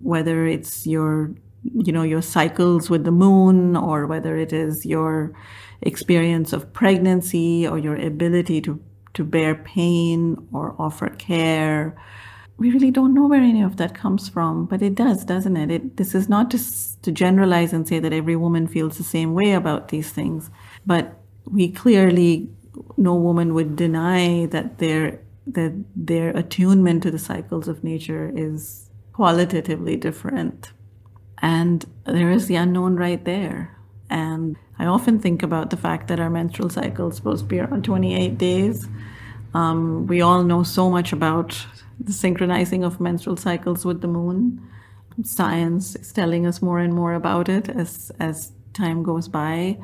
whether 0.00 0.46
it's 0.46 0.86
your 0.86 1.30
you 1.74 1.92
know 1.92 2.02
your 2.02 2.22
cycles 2.22 2.90
with 2.90 3.04
the 3.04 3.12
moon 3.12 3.76
or 3.76 4.06
whether 4.06 4.36
it 4.36 4.52
is 4.52 4.84
your 4.84 5.32
experience 5.80 6.52
of 6.52 6.72
pregnancy 6.72 7.66
or 7.66 7.78
your 7.78 7.94
ability 7.94 8.60
to 8.60 8.80
to 9.14 9.25
bear 9.25 9.54
pain 9.54 10.37
or 10.52 10.75
offer 10.78 11.09
care 11.09 11.97
we 12.59 12.71
really 12.71 12.90
don't 12.90 13.14
know 13.14 13.26
where 13.26 13.40
any 13.40 13.62
of 13.62 13.76
that 13.76 13.95
comes 13.95 14.28
from 14.28 14.66
but 14.66 14.83
it 14.83 14.95
does 14.95 15.25
doesn't 15.25 15.57
it, 15.57 15.71
it 15.71 15.97
this 15.97 16.14
is 16.14 16.28
not 16.28 16.50
just 16.50 17.02
to 17.02 17.11
generalize 17.11 17.73
and 17.73 17.88
say 17.88 17.99
that 17.99 18.12
every 18.12 18.37
woman 18.37 18.66
feels 18.66 18.99
the 18.99 19.04
same 19.04 19.35
way 19.35 19.52
about 19.52 19.88
these 19.88 20.11
things 20.11 20.50
but 20.87 21.19
we 21.45 21.71
clearly 21.71 22.49
no 22.97 23.14
woman 23.14 23.54
would 23.54 23.76
deny 23.76 24.47
that 24.47 24.78
their 24.78 25.21
that 25.47 25.73
their 25.97 26.31
attunement 26.37 27.02
to 27.02 27.11
the 27.11 27.19
cycles 27.19 27.69
of 27.69 27.83
nature 27.83 28.33
is 28.35 28.90
qualitatively 29.12 29.97
different. 29.97 30.73
And 31.38 31.85
there 32.04 32.31
is 32.31 32.47
the 32.47 32.57
unknown 32.57 32.97
right 32.97 33.25
there. 33.25 33.76
And 34.12 34.57
I 34.78 34.85
often 34.85 35.19
think 35.19 35.42
about 35.42 35.71
the 35.71 35.76
fact 35.78 36.09
that 36.09 36.21
our 36.21 36.28
menstrual 36.28 36.69
cycle 36.69 37.09
is 37.09 37.16
supposed 37.16 37.45
to 37.45 37.49
be 37.49 37.61
around 37.61 37.83
28 37.85 38.37
days. 38.37 38.87
Um, 39.54 40.07
we 40.07 40.21
all 40.21 40.45
know 40.45 40.62
so 40.64 40.90
much 40.90 41.14
about 41.14 41.66
the 41.99 42.12
synchronizing 42.12 42.85
of 42.85 43.00
menstrual 43.00 43.38
cycles 43.38 43.87
with 43.87 44.02
the 44.02 44.09
moon. 44.09 44.61
Science 45.23 45.97
is 45.97 46.12
telling 46.12 46.47
us 46.47 46.61
more 46.61 46.78
and 46.78 46.92
more 46.92 47.14
about 47.14 47.49
it 47.49 47.71
as, 47.71 48.12
as 48.21 48.52
time 48.75 49.02
goes 49.02 49.28
by. 49.28 49.78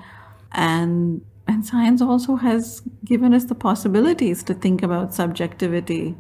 And 0.53 1.25
and 1.47 1.65
science 1.65 2.03
also 2.03 2.37
has 2.37 2.83
given 3.07 3.33
us 3.33 3.47
the 3.47 3.55
possibilities 3.55 4.43
to 4.43 4.53
think 4.53 4.83
about 4.83 5.15
subjectivity 5.15 6.15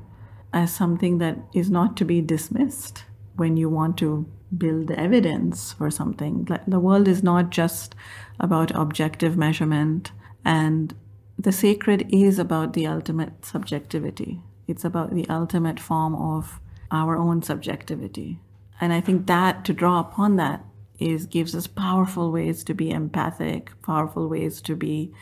as 0.54 0.74
something 0.74 1.18
that 1.18 1.36
is 1.52 1.70
not 1.70 1.98
to 1.98 2.06
be 2.06 2.22
dismissed 2.22 3.04
when 3.36 3.58
you 3.58 3.68
want 3.68 3.98
to 3.98 4.26
build 4.56 4.90
evidence 4.90 5.72
for 5.72 5.90
something. 5.90 6.48
The 6.66 6.80
world 6.80 7.08
is 7.08 7.22
not 7.22 7.50
just 7.50 7.94
about 8.40 8.70
objective 8.74 9.36
measurement, 9.36 10.12
and 10.44 10.94
the 11.38 11.52
sacred 11.52 12.08
is 12.12 12.38
about 12.38 12.72
the 12.72 12.86
ultimate 12.86 13.44
subjectivity. 13.44 14.40
It's 14.66 14.84
about 14.84 15.14
the 15.14 15.28
ultimate 15.28 15.78
form 15.78 16.14
of 16.14 16.60
our 16.90 17.16
own 17.16 17.42
subjectivity. 17.42 18.40
And 18.80 18.92
I 18.92 19.00
think 19.00 19.26
that 19.26 19.64
to 19.66 19.72
draw 19.72 20.00
upon 20.00 20.36
that 20.36 20.64
is 20.98 21.26
gives 21.26 21.54
us 21.54 21.66
powerful 21.66 22.32
ways 22.32 22.64
to 22.64 22.74
be 22.74 22.90
empathic, 22.90 23.70
powerful 23.82 24.28
ways 24.28 24.60
to 24.62 24.74
be 24.74 25.12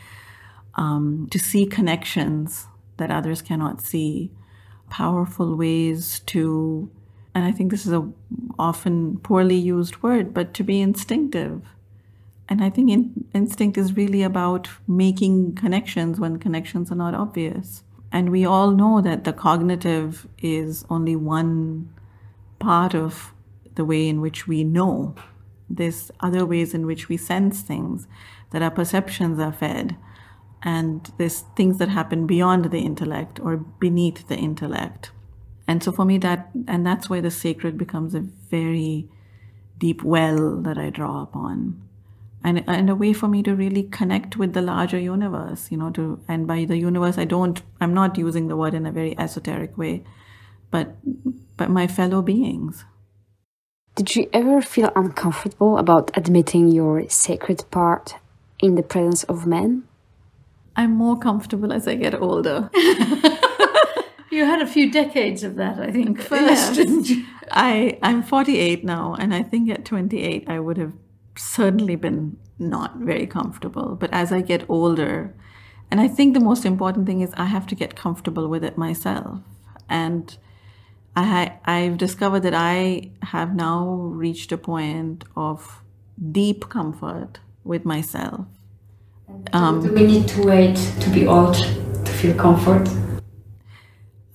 um, 0.75 1.27
to 1.31 1.39
see 1.39 1.65
connections 1.65 2.67
that 2.97 3.11
others 3.11 3.41
cannot 3.41 3.81
see, 3.81 4.31
powerful 4.89 5.55
ways 5.55 6.19
to, 6.27 6.89
and 7.37 7.45
I 7.45 7.51
think 7.51 7.69
this 7.69 7.85
is 7.85 7.93
a 7.93 8.09
often 8.57 9.19
poorly 9.19 9.57
used 9.57 10.01
word, 10.01 10.33
but 10.33 10.55
to 10.55 10.63
be 10.63 10.81
instinctive. 10.81 11.61
And 12.49 12.63
I 12.63 12.71
think 12.71 12.89
in, 12.89 13.25
instinct 13.31 13.77
is 13.77 13.95
really 13.95 14.23
about 14.23 14.67
making 14.87 15.53
connections 15.53 16.19
when 16.19 16.39
connections 16.39 16.91
are 16.91 16.95
not 16.95 17.13
obvious. 17.13 17.83
And 18.11 18.31
we 18.31 18.43
all 18.43 18.71
know 18.71 19.01
that 19.01 19.23
the 19.23 19.33
cognitive 19.33 20.27
is 20.39 20.83
only 20.89 21.15
one 21.15 21.93
part 22.57 22.95
of 22.95 23.33
the 23.75 23.85
way 23.85 24.09
in 24.09 24.19
which 24.19 24.47
we 24.47 24.63
know 24.63 25.13
there's 25.69 26.09
other 26.21 26.43
ways 26.43 26.73
in 26.73 26.87
which 26.87 27.07
we 27.07 27.17
sense 27.17 27.61
things, 27.61 28.07
that 28.49 28.63
our 28.63 28.71
perceptions 28.71 29.37
are 29.37 29.53
fed, 29.53 29.95
and 30.63 31.13
there's 31.19 31.41
things 31.55 31.77
that 31.77 31.89
happen 31.89 32.25
beyond 32.25 32.71
the 32.71 32.79
intellect 32.79 33.39
or 33.39 33.57
beneath 33.57 34.27
the 34.27 34.37
intellect. 34.37 35.11
And 35.67 35.83
so 35.83 35.91
for 35.91 36.05
me, 36.05 36.17
that 36.19 36.49
and 36.67 36.85
that's 36.85 37.09
where 37.09 37.21
the 37.21 37.31
sacred 37.31 37.77
becomes 37.77 38.15
a 38.15 38.21
very 38.21 39.09
deep 39.77 40.03
well 40.03 40.57
that 40.61 40.77
I 40.77 40.89
draw 40.89 41.21
upon. 41.23 41.81
And, 42.43 42.63
and 42.67 42.89
a 42.89 42.95
way 42.95 43.13
for 43.13 43.27
me 43.27 43.43
to 43.43 43.53
really 43.53 43.83
connect 43.83 44.37
with 44.37 44.53
the 44.53 44.61
larger 44.61 44.99
universe, 44.99 45.69
you 45.69 45.77
know, 45.77 45.89
to 45.91 46.21
and 46.27 46.47
by 46.47 46.63
the 46.65 46.77
universe 46.77 47.17
I 47.17 47.25
don't 47.25 47.61
I'm 47.81 47.93
not 47.93 48.17
using 48.17 48.47
the 48.47 48.55
word 48.55 48.73
in 48.73 48.85
a 48.85 48.91
very 48.91 49.17
esoteric 49.19 49.77
way, 49.77 50.03
but 50.71 50.95
but 51.57 51.69
my 51.69 51.87
fellow 51.87 52.21
beings. 52.21 52.85
Did 53.95 54.15
you 54.15 54.29
ever 54.31 54.61
feel 54.61 54.91
uncomfortable 54.95 55.77
about 55.77 56.11
admitting 56.15 56.69
your 56.69 57.09
sacred 57.09 57.65
part 57.71 58.15
in 58.59 58.75
the 58.75 58.83
presence 58.83 59.23
of 59.23 59.47
men? 59.47 59.83
I'm 60.75 60.91
more 60.91 61.17
comfortable 61.17 61.73
as 61.73 61.87
I 61.87 61.95
get 61.95 62.13
older. 62.13 62.69
you 64.37 64.45
had 64.45 64.61
a 64.61 64.67
few 64.67 64.91
decades 64.91 65.43
of 65.43 65.55
that, 65.55 65.79
I 65.79 65.91
think, 65.91 66.21
first. 66.21 66.77
Yes. 66.77 67.11
I, 67.51 67.97
I'm 68.03 68.23
48 68.23 68.83
now, 68.83 69.15
and 69.19 69.33
I 69.33 69.41
think 69.41 69.69
at 69.69 69.85
28 69.85 70.45
I 70.47 70.59
would 70.59 70.77
have 70.77 70.93
certainly 71.35 71.95
been 71.95 72.37
not 72.59 72.97
very 72.97 73.25
comfortable. 73.25 73.95
But 73.95 74.11
as 74.13 74.31
I 74.31 74.41
get 74.41 74.69
older, 74.69 75.33
and 75.89 75.99
I 75.99 76.07
think 76.07 76.33
the 76.33 76.39
most 76.39 76.65
important 76.65 77.07
thing 77.07 77.21
is 77.21 77.33
I 77.35 77.45
have 77.45 77.65
to 77.67 77.75
get 77.75 77.95
comfortable 77.95 78.47
with 78.47 78.63
it 78.63 78.77
myself. 78.77 79.39
And 79.89 80.37
I, 81.15 81.57
I've 81.65 81.97
discovered 81.97 82.41
that 82.41 82.53
I 82.53 83.11
have 83.23 83.55
now 83.55 83.87
reached 83.87 84.51
a 84.51 84.57
point 84.57 85.23
of 85.35 85.81
deep 86.31 86.69
comfort 86.69 87.39
with 87.63 87.85
myself. 87.85 88.45
Um, 89.53 89.81
do 89.81 89.93
we 89.93 90.05
need 90.05 90.27
to 90.29 90.45
wait 90.45 90.75
to 90.99 91.09
be 91.09 91.25
old 91.27 91.55
to 91.55 92.11
feel 92.11 92.35
comfort? 92.35 92.87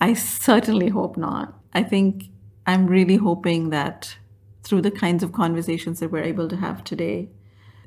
I 0.02 0.14
certainly 0.14 0.88
hope 0.88 1.16
not. 1.16 1.54
I 1.72 1.84
think 1.84 2.24
I'm 2.66 2.88
really 2.88 3.18
hoping 3.18 3.70
that 3.70 4.16
through 4.64 4.82
the 4.82 4.90
kinds 4.90 5.22
of 5.22 5.32
conversations 5.32 6.00
that 6.00 6.10
we're 6.10 6.24
able 6.24 6.48
to 6.48 6.56
have 6.56 6.82
today, 6.82 7.28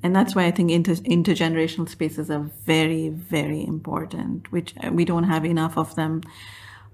and 0.02 0.16
that's 0.16 0.34
why 0.34 0.46
I 0.46 0.52
think 0.52 0.72
inter- 0.72 1.04
intergenerational 1.16 1.90
spaces 1.90 2.32
are 2.32 2.50
very, 2.66 3.10
very 3.10 3.66
important, 3.66 4.50
which 4.50 4.74
we 4.90 5.04
don't 5.04 5.26
have 5.26 5.44
enough 5.44 5.78
of 5.78 5.96
them. 5.96 6.22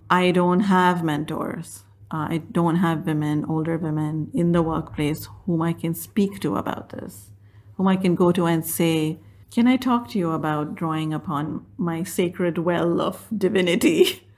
I 0.10 0.32
don't 0.32 0.62
have 0.62 1.04
mentors. 1.04 1.84
Uh, 2.12 2.26
I 2.30 2.38
don't 2.52 2.78
have 2.78 3.06
women, 3.06 3.46
older 3.46 3.78
women 3.78 4.32
in 4.34 4.54
the 4.54 4.64
workplace 4.64 5.30
whom 5.46 5.62
I 5.62 5.74
can 5.74 5.94
speak 5.94 6.40
to 6.40 6.56
about 6.56 6.90
this, 6.90 7.30
whom 7.78 7.88
I 7.88 7.96
can 7.96 8.16
go 8.16 8.32
to 8.32 8.48
and 8.48 8.66
say, 8.66 9.20
Can 9.52 9.68
I 9.68 9.78
talk 9.78 10.10
to 10.10 10.18
you 10.18 10.32
about 10.32 10.74
drawing 10.74 11.14
upon 11.14 11.68
my 11.78 12.02
sacred 12.02 12.58
well 12.58 13.00
of 13.00 13.28
divinity 13.38 14.28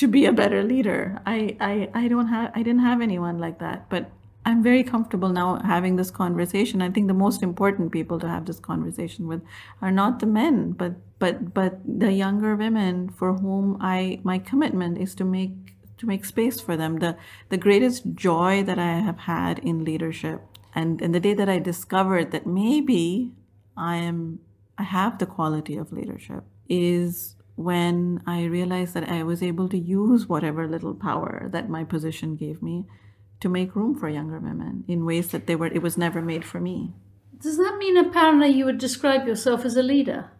to 0.00 0.08
be 0.08 0.26
a 0.26 0.32
better 0.32 0.62
leader? 0.62 1.20
I, 1.26 1.56
I, 1.60 1.90
I 1.94 2.08
don't 2.08 2.28
have 2.28 2.52
I 2.54 2.62
didn't 2.62 2.80
have 2.90 3.00
anyone 3.00 3.38
like 3.38 3.58
that, 3.60 3.88
but 3.88 4.10
I'm 4.44 4.62
very 4.62 4.82
comfortable 4.82 5.28
now 5.28 5.60
having 5.62 5.96
this 5.96 6.10
conversation. 6.10 6.80
I 6.80 6.90
think 6.90 7.06
the 7.06 7.14
most 7.26 7.42
important 7.42 7.92
people 7.92 8.18
to 8.20 8.28
have 8.28 8.46
this 8.46 8.58
conversation 8.58 9.28
with 9.28 9.42
are 9.82 9.92
not 9.92 10.20
the 10.20 10.26
men, 10.26 10.72
but 10.72 10.94
but 11.18 11.54
but 11.54 11.80
the 11.84 12.12
younger 12.12 12.56
women 12.56 13.10
for 13.10 13.34
whom 13.34 13.76
I 13.80 14.20
my 14.24 14.38
commitment 14.38 14.98
is 14.98 15.14
to 15.16 15.24
make 15.24 15.52
to 15.98 16.06
make 16.06 16.24
space 16.24 16.60
for 16.60 16.76
them. 16.76 16.98
The, 16.98 17.16
the 17.50 17.58
greatest 17.58 18.14
joy 18.14 18.62
that 18.64 18.78
I 18.78 19.00
have 19.00 19.18
had 19.18 19.58
in 19.58 19.84
leadership 19.84 20.40
and, 20.74 21.02
and 21.02 21.14
the 21.14 21.20
day 21.20 21.34
that 21.34 21.48
I 21.48 21.58
discovered 21.58 22.30
that 22.32 22.46
maybe 22.46 23.32
I 23.76 23.96
am 23.96 24.40
I 24.78 24.84
have 24.84 25.18
the 25.18 25.26
quality 25.26 25.76
of 25.76 25.92
leadership 25.92 26.44
is 26.68 27.36
when 27.60 28.22
I 28.26 28.44
realized 28.44 28.94
that 28.94 29.10
I 29.10 29.22
was 29.22 29.42
able 29.42 29.68
to 29.68 29.78
use 29.78 30.26
whatever 30.26 30.66
little 30.66 30.94
power 30.94 31.50
that 31.52 31.68
my 31.68 31.84
position 31.84 32.34
gave 32.34 32.62
me 32.62 32.86
to 33.40 33.50
make 33.50 33.76
room 33.76 33.94
for 33.94 34.08
younger 34.08 34.38
women 34.38 34.84
in 34.88 35.04
ways 35.04 35.28
that 35.32 35.46
they 35.46 35.56
were 35.56 35.66
it 35.66 35.82
was 35.82 35.98
never 35.98 36.22
made 36.22 36.42
for 36.42 36.58
me. 36.58 36.94
Does 37.38 37.58
that 37.58 37.76
mean, 37.78 38.02
Aparna, 38.02 38.50
you 38.50 38.64
would 38.64 38.78
describe 38.78 39.26
yourself 39.26 39.66
as 39.66 39.76
a 39.76 39.82
leader? 39.82 40.30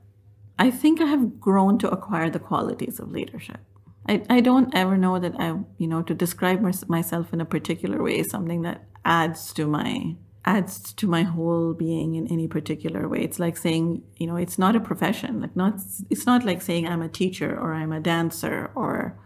I 0.58 0.70
think 0.70 1.00
I 1.00 1.06
have 1.06 1.38
grown 1.38 1.78
to 1.80 1.90
acquire 1.90 2.30
the 2.30 2.38
qualities 2.38 2.98
of 2.98 3.12
leadership. 3.12 3.60
I, 4.08 4.22
I 4.30 4.40
don't 4.40 4.74
ever 4.74 4.96
know 4.96 5.18
that 5.18 5.34
I, 5.38 5.58
you 5.76 5.88
know, 5.88 6.02
to 6.02 6.14
describe 6.14 6.62
myself 6.88 7.34
in 7.34 7.40
a 7.42 7.44
particular 7.44 8.02
way 8.02 8.18
is 8.18 8.30
something 8.30 8.62
that 8.62 8.86
adds 9.04 9.52
to 9.54 9.66
my 9.66 10.16
adds 10.44 10.92
to 10.94 11.06
my 11.06 11.22
whole 11.22 11.74
being 11.74 12.14
in 12.14 12.26
any 12.28 12.48
particular 12.48 13.08
way. 13.08 13.20
It's 13.22 13.38
like 13.38 13.56
saying, 13.56 14.02
you 14.16 14.26
know, 14.26 14.36
it's 14.36 14.58
not 14.58 14.74
a 14.74 14.80
profession. 14.80 15.40
Like 15.40 15.54
not 15.54 15.74
it's 16.08 16.26
not 16.26 16.44
like 16.44 16.62
saying 16.62 16.86
I'm 16.86 17.02
a 17.02 17.08
teacher 17.08 17.58
or 17.58 17.74
I'm 17.74 17.92
a 17.92 18.00
dancer 18.00 18.70
or, 18.74 19.18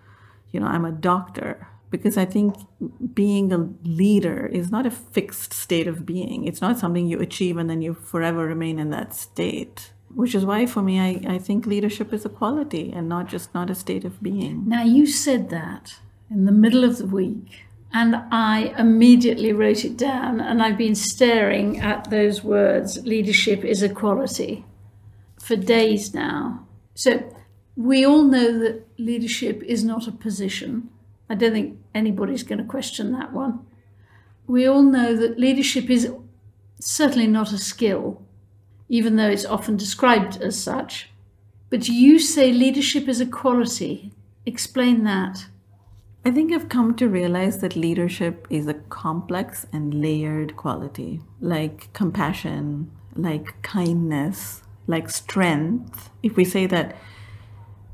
you 0.51 0.61
know, 0.61 0.67
I'm 0.67 0.85
a 0.85 0.93
doctor. 0.93 1.69
Because 1.91 2.17
I 2.19 2.25
think 2.25 2.57
being 3.15 3.53
a 3.53 3.69
leader 3.85 4.47
is 4.47 4.73
not 4.73 4.85
a 4.85 4.91
fixed 4.91 5.53
state 5.53 5.87
of 5.87 6.05
being. 6.05 6.45
It's 6.45 6.61
not 6.61 6.77
something 6.77 7.07
you 7.07 7.21
achieve 7.21 7.57
and 7.57 7.71
then 7.71 7.83
you 7.83 7.95
forever 7.95 8.45
remain 8.45 8.81
in 8.81 8.91
that 8.91 9.15
state. 9.15 9.93
Which 10.13 10.35
is 10.35 10.45
why 10.45 10.67
for 10.67 10.83
me 10.83 10.99
I, 10.99 11.35
I 11.35 11.39
think 11.39 11.67
leadership 11.67 12.13
is 12.13 12.25
a 12.25 12.29
quality 12.29 12.93
and 12.93 13.09
not 13.09 13.29
just 13.29 13.55
not 13.55 13.71
a 13.71 13.77
state 13.77 14.05
of 14.05 14.21
being. 14.21 14.69
Now 14.69 14.83
you 14.83 15.07
said 15.07 15.51
that 15.51 15.95
in 16.29 16.47
the 16.47 16.53
middle 16.53 16.83
of 16.83 16.99
the 16.99 17.07
week 17.07 17.64
and 17.95 18.17
I 18.33 18.75
immediately 18.77 19.53
wrote 19.53 19.85
it 19.85 19.97
down, 19.97 20.41
and 20.41 20.61
I've 20.61 20.77
been 20.77 20.97
staring 20.97 21.79
at 21.79 22.11
those 22.11 22.43
words 22.43 22.99
leadership 23.07 23.65
is 23.65 23.85
a 23.85 23.89
quality 23.89 24.65
for 25.41 25.55
days 25.55 26.13
now. 26.13 26.67
So 26.97 27.23
we 27.77 28.05
all 28.05 28.25
know 28.25 28.59
that 28.59 28.85
leadership 28.99 29.63
is 29.63 29.85
not 29.85 30.09
a 30.09 30.13
position. 30.13 30.91
I 31.31 31.37
don't 31.37 31.53
think 31.53 31.79
anybody's 31.95 32.43
going 32.43 32.59
to 32.59 32.65
question 32.65 33.13
that 33.13 33.33
one. 33.33 33.65
We 34.49 34.67
all 34.67 34.83
know 34.83 35.15
that 35.17 35.39
leadership 35.39 35.89
is 35.89 36.13
certainly 36.81 37.29
not 37.29 37.53
a 37.53 37.59
skill, 37.59 38.21
even 38.89 39.15
though 39.15 39.29
it's 39.29 39.47
often 39.47 39.77
described 39.77 40.43
as 40.43 40.61
such. 40.61 41.11
But 41.71 41.89
you 41.89 42.19
say 42.19 42.53
leadership 42.53 43.07
is 43.07 43.21
a 43.21 43.27
quality. 43.27 44.11
Explain 44.45 45.05
that. 45.05 45.47
I 46.27 46.31
think 46.31 46.53
I've 46.53 46.71
come 46.71 46.95
to 46.97 47.07
realize 47.07 47.59
that 47.59 47.77
leadership 47.77 48.47
is 48.49 48.67
a 48.67 48.75
complex 48.75 49.67
and 49.75 49.93
layered 49.93 50.57
quality, 50.57 51.21
like 51.39 51.93
compassion, 51.93 52.91
like 53.15 53.61
kindness, 53.61 54.63
like 54.87 55.11
strength. 55.11 56.09
If 56.23 56.35
we 56.37 56.47
say 56.47 56.65
that, 56.67 56.97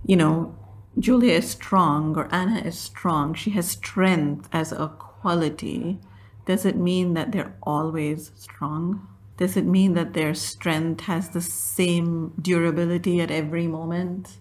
you 0.06 0.14
know, 0.14 0.54
Julia 0.96 1.32
is 1.32 1.50
strong 1.50 2.16
or 2.16 2.32
Anna 2.32 2.60
is 2.60 2.78
strong, 2.78 3.34
she 3.34 3.50
has 3.50 3.68
strength 3.68 4.48
as 4.52 4.70
a 4.70 4.92
quality, 4.96 5.98
does 6.46 6.64
it 6.64 6.76
mean 6.76 7.14
that 7.14 7.32
they're 7.32 7.56
always 7.64 8.30
strong? 8.36 9.08
Does 9.38 9.56
it 9.56 9.66
mean 9.66 9.94
that 9.94 10.14
their 10.14 10.34
strength 10.34 11.02
has 11.02 11.30
the 11.30 11.40
same 11.40 12.32
durability 12.40 13.20
at 13.20 13.32
every 13.32 13.66
moment? 13.66 14.38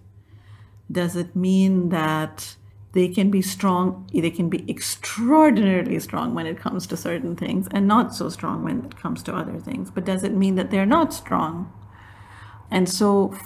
Does 0.91 1.15
it 1.15 1.35
mean 1.35 1.89
that 1.89 2.55
they 2.93 3.07
can 3.07 3.29
be 3.29 3.41
strong, 3.41 4.09
they 4.13 4.31
can 4.31 4.49
be 4.49 4.65
extraordinarily 4.69 5.99
strong 5.99 6.33
when 6.33 6.47
it 6.47 6.57
comes 6.57 6.87
to 6.87 6.97
certain 6.97 7.35
things 7.35 7.67
and 7.71 7.87
not 7.87 8.15
so 8.15 8.29
strong 8.29 8.63
when 8.63 8.85
it 8.85 8.97
comes 8.97 9.21
to 9.23 9.35
other 9.35 9.59
things. 9.59 9.91
But 9.91 10.05
does 10.05 10.23
it 10.23 10.33
mean 10.33 10.55
that 10.55 10.71
they're 10.71 10.85
not 10.85 11.13
strong? 11.13 11.71
And 12.71 12.89
so, 12.89 13.37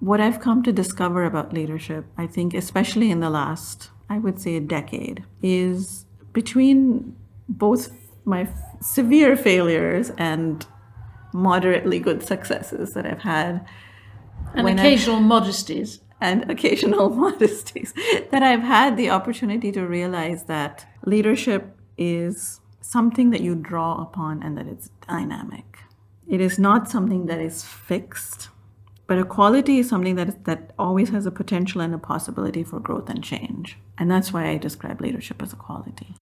what 0.00 0.20
I've 0.20 0.40
come 0.40 0.62
to 0.62 0.72
discover 0.72 1.24
about 1.24 1.52
leadership, 1.52 2.06
I 2.16 2.26
think, 2.26 2.54
especially 2.54 3.10
in 3.10 3.20
the 3.20 3.30
last, 3.30 3.90
I 4.08 4.18
would 4.18 4.40
say, 4.40 4.56
a 4.56 4.60
decade, 4.60 5.24
is 5.42 6.06
between 6.32 7.16
both 7.48 7.90
my 8.24 8.48
severe 8.80 9.36
failures 9.36 10.10
and 10.18 10.66
moderately 11.32 11.98
good 11.98 12.22
successes 12.22 12.92
that 12.94 13.06
I've 13.06 13.22
had. 13.22 13.66
And 14.54 14.68
occasional 14.68 15.16
I've, 15.16 15.22
modesties 15.22 16.00
and 16.20 16.50
occasional 16.50 17.10
modesties 17.24 17.92
that 18.30 18.42
I've 18.42 18.62
had 18.62 18.96
the 18.96 19.10
opportunity 19.10 19.72
to 19.72 19.86
realize 19.86 20.44
that 20.44 20.86
leadership 21.04 21.76
is 21.96 22.60
something 22.80 23.30
that 23.30 23.40
you 23.40 23.54
draw 23.54 24.02
upon 24.02 24.42
and 24.42 24.56
that 24.58 24.66
it's 24.66 24.90
dynamic. 25.06 25.78
It 26.28 26.40
is 26.40 26.58
not 26.58 26.90
something 26.90 27.26
that 27.26 27.40
is 27.40 27.64
fixed, 27.64 28.48
but 29.06 29.18
a 29.18 29.24
quality 29.24 29.78
is 29.78 29.88
something 29.88 30.14
that 30.14 30.44
that 30.44 30.72
always 30.78 31.08
has 31.10 31.26
a 31.26 31.30
potential 31.30 31.80
and 31.80 31.94
a 31.94 31.98
possibility 31.98 32.62
for 32.62 32.78
growth 32.78 33.10
and 33.10 33.22
change. 33.24 33.76
And 33.98 34.10
that's 34.10 34.32
why 34.32 34.48
I 34.48 34.56
describe 34.56 35.00
leadership 35.00 35.42
as 35.42 35.52
a 35.52 35.56
quality. 35.56 36.14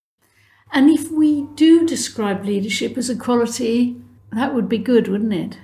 And 0.73 0.91
if 0.91 1.11
we 1.11 1.43
do 1.55 1.87
describe 1.87 2.45
leadership 2.45 2.97
as 2.99 3.09
a 3.09 3.17
quality, 3.17 4.01
that 4.33 4.55
would 4.55 4.69
be 4.69 4.79
good, 4.79 5.09
wouldn't 5.09 5.33
it? 5.33 5.59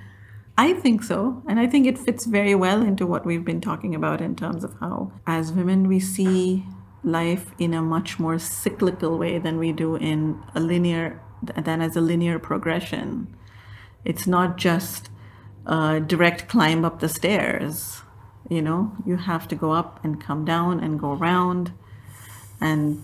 I 0.57 0.73
think 0.73 1.03
so. 1.03 1.43
And 1.47 1.59
I 1.59 1.67
think 1.67 1.85
it 1.85 1.97
fits 1.97 2.25
very 2.25 2.55
well 2.55 2.81
into 2.81 3.05
what 3.05 3.25
we've 3.25 3.43
been 3.43 3.61
talking 3.61 3.93
about 3.93 4.21
in 4.21 4.35
terms 4.35 4.63
of 4.63 4.73
how, 4.79 5.11
as 5.27 5.51
women, 5.51 5.87
we 5.87 5.99
see 5.99 6.65
life 7.03 7.51
in 7.59 7.73
a 7.73 7.81
much 7.81 8.19
more 8.19 8.39
cyclical 8.39 9.17
way 9.17 9.37
than 9.37 9.57
we 9.57 9.71
do 9.71 9.95
in 9.95 10.41
a 10.55 10.59
linear, 10.59 11.21
than 11.43 11.81
as 11.81 11.95
a 11.95 12.01
linear 12.01 12.39
progression. 12.39 13.35
It's 14.05 14.25
not 14.25 14.57
just 14.57 15.09
a 15.65 15.99
direct 15.99 16.47
climb 16.47 16.85
up 16.85 16.99
the 16.99 17.09
stairs. 17.09 18.01
You 18.49 18.61
know, 18.61 18.93
you 19.05 19.17
have 19.17 19.47
to 19.49 19.55
go 19.55 19.71
up 19.71 19.99
and 20.03 20.21
come 20.21 20.45
down 20.45 20.79
and 20.79 20.99
go 20.99 21.13
around 21.13 21.73
and 22.61 23.03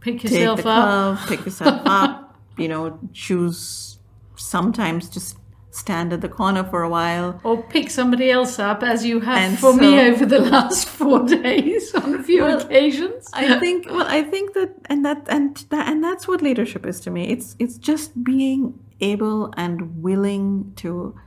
pick 0.00 0.22
yourself 0.22 0.66
up, 0.66 1.18
curve, 1.18 1.28
pick 1.28 1.44
yourself 1.46 1.80
up, 1.86 2.36
you 2.58 2.68
know, 2.68 2.98
choose 3.12 3.98
sometimes 4.36 5.08
just 5.08 5.38
stand 5.74 6.12
at 6.12 6.20
the 6.20 6.28
corner 6.28 6.62
for 6.62 6.82
a 6.82 6.88
while. 6.88 7.40
Or 7.42 7.62
pick 7.62 7.90
somebody 7.90 8.30
else 8.30 8.58
up, 8.58 8.82
as 8.82 9.04
you 9.04 9.20
have 9.20 9.36
and 9.36 9.58
for 9.58 9.72
so, 9.72 9.78
me 9.78 10.00
over 10.00 10.24
the 10.24 10.38
last 10.54 10.88
four 10.88 11.26
days 11.26 11.92
on 11.94 12.14
a 12.14 12.22
few 12.22 12.42
well, 12.42 12.60
occasions. 12.60 13.28
I 13.32 13.58
think. 13.58 13.86
Well, 13.86 14.06
I 14.06 14.22
think 14.22 14.54
that, 14.54 14.74
and 14.86 15.04
that, 15.04 15.26
and 15.28 15.56
that, 15.70 15.88
and 15.88 16.02
that's 16.02 16.28
what 16.28 16.42
leadership 16.42 16.86
is 16.86 17.00
to 17.00 17.10
me. 17.10 17.28
It's 17.28 17.56
it's 17.58 17.76
just 17.76 18.22
being 18.22 18.78
able 19.00 19.52
and 19.56 20.02
willing 20.02 20.72
to 20.76 21.18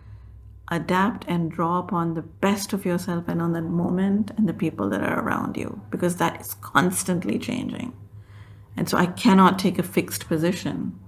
adapt 0.69 1.25
and 1.27 1.51
draw 1.51 1.79
upon 1.79 2.13
the 2.13 2.21
best 2.21 2.73
of 2.73 2.85
yourself 2.85 3.25
and 3.27 3.41
on 3.41 3.53
that 3.53 3.61
moment 3.61 4.31
and 4.37 4.47
the 4.49 4.53
people 4.53 4.89
that 4.89 5.01
are 5.01 5.21
around 5.21 5.55
you 5.55 5.81
because 5.89 6.17
that 6.17 6.41
is 6.41 6.55
constantly 6.55 7.37
changing. 7.37 7.93
And 8.75 8.87
so 8.87 8.97
I 8.97 9.07
cannot 9.07 9.59
take 9.59 9.79
a 9.79 9.83
fixed 9.83 10.27
position 10.27 10.99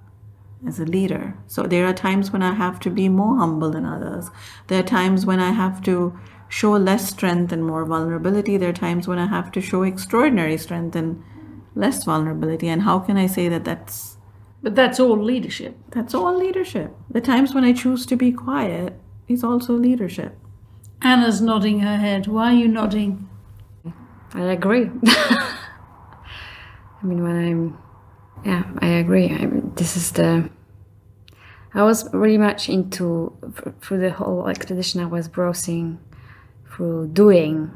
as 0.68 0.80
a 0.80 0.86
leader. 0.86 1.38
So 1.48 1.64
there 1.64 1.86
are 1.86 1.94
times 1.94 2.32
when 2.32 2.44
I 2.44 2.54
have 2.54 2.80
to 2.82 2.90
be 2.90 3.10
more 3.10 3.38
humble 3.38 3.72
than 3.72 3.86
others. 3.86 4.30
There 4.68 4.80
are 4.80 4.88
times 4.88 5.26
when 5.26 5.40
I 5.40 5.52
have 5.52 5.82
to 5.84 6.18
show 6.50 6.72
less 6.72 7.10
strength 7.10 7.52
and 7.52 7.66
more 7.66 7.86
vulnerability. 7.86 8.58
There 8.58 8.70
are 8.70 8.74
times 8.74 9.08
when 9.08 9.20
I 9.20 9.28
have 9.28 9.52
to 9.54 9.62
show 9.62 9.84
extraordinary 9.84 10.58
strength 10.58 10.96
and 10.96 11.24
less 11.76 12.04
vulnerability. 12.04 12.68
And 12.68 12.82
how 12.82 13.00
can 13.00 13.18
I 13.18 13.28
say 13.28 13.48
that 13.50 13.64
that's. 13.64 14.18
But 14.62 14.76
that's 14.76 15.00
all 15.00 15.18
leadership. 15.18 15.78
That's 15.92 16.14
all 16.14 16.38
leadership. 16.38 16.94
The 17.10 17.22
times 17.22 17.56
when 17.56 17.64
I 17.64 17.72
choose 17.72 18.06
to 18.08 18.18
be 18.18 18.32
quiet 18.32 19.00
is 19.28 19.44
also 19.44 19.74
leadership. 19.74 20.38
Anna's 21.02 21.40
nodding 21.40 21.80
her 21.80 21.98
head. 21.98 22.28
Why 22.28 22.52
are 22.52 22.58
you 22.58 22.68
nodding? 22.68 23.30
I 24.34 24.42
agree. 24.42 24.92
I 25.06 25.56
mean, 27.04 27.24
when 27.24 27.38
I'm 27.38 27.78
yeah, 28.46 28.64
I 28.80 28.88
agree. 28.88 29.30
I 29.30 29.50
this 29.76 29.98
is 29.98 30.12
the. 30.12 30.50
I 31.74 31.84
was 31.84 32.12
really 32.14 32.38
much 32.38 32.70
into 32.70 33.34
through 33.82 34.00
the 34.00 34.12
whole 34.12 34.48
expedition. 34.48 35.02
I 35.02 35.06
was 35.06 35.28
browsing 35.28 36.00
through 36.72 37.10
doing. 37.10 37.72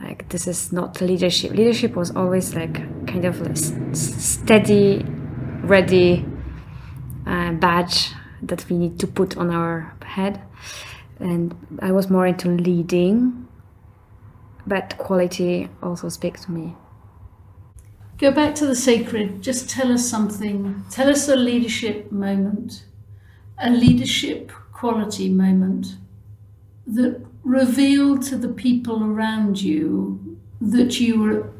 Like 0.00 0.28
this 0.30 0.46
is 0.46 0.72
not 0.72 1.00
leadership. 1.00 1.52
Leadership 1.52 1.94
was 1.94 2.10
always 2.16 2.54
like 2.54 2.74
kind 3.06 3.24
of 3.26 3.40
like 3.40 3.58
steady, 3.94 5.04
ready 5.62 6.24
uh, 7.26 7.52
badge 7.52 8.10
that 8.42 8.64
we 8.70 8.78
need 8.78 8.98
to 9.00 9.06
put 9.06 9.36
on 9.36 9.50
our 9.50 9.94
head, 10.02 10.40
and 11.18 11.54
I 11.82 11.92
was 11.92 12.08
more 12.08 12.26
into 12.26 12.48
leading. 12.48 13.46
But 14.66 14.96
quality 14.98 15.68
also 15.82 16.08
speaks 16.08 16.44
to 16.46 16.52
me. 16.52 16.76
Go 18.20 18.30
back 18.30 18.54
to 18.56 18.66
the 18.66 18.76
sacred. 18.76 19.40
Just 19.40 19.70
tell 19.70 19.90
us 19.90 20.06
something. 20.06 20.84
Tell 20.90 21.08
us 21.08 21.26
a 21.26 21.36
leadership 21.36 22.12
moment, 22.12 22.84
a 23.56 23.70
leadership 23.70 24.52
quality 24.74 25.30
moment 25.30 25.96
that 26.86 27.24
revealed 27.42 28.20
to 28.24 28.36
the 28.36 28.50
people 28.50 29.02
around 29.02 29.62
you 29.62 30.38
that 30.60 31.00
you 31.00 31.18
were 31.18 31.50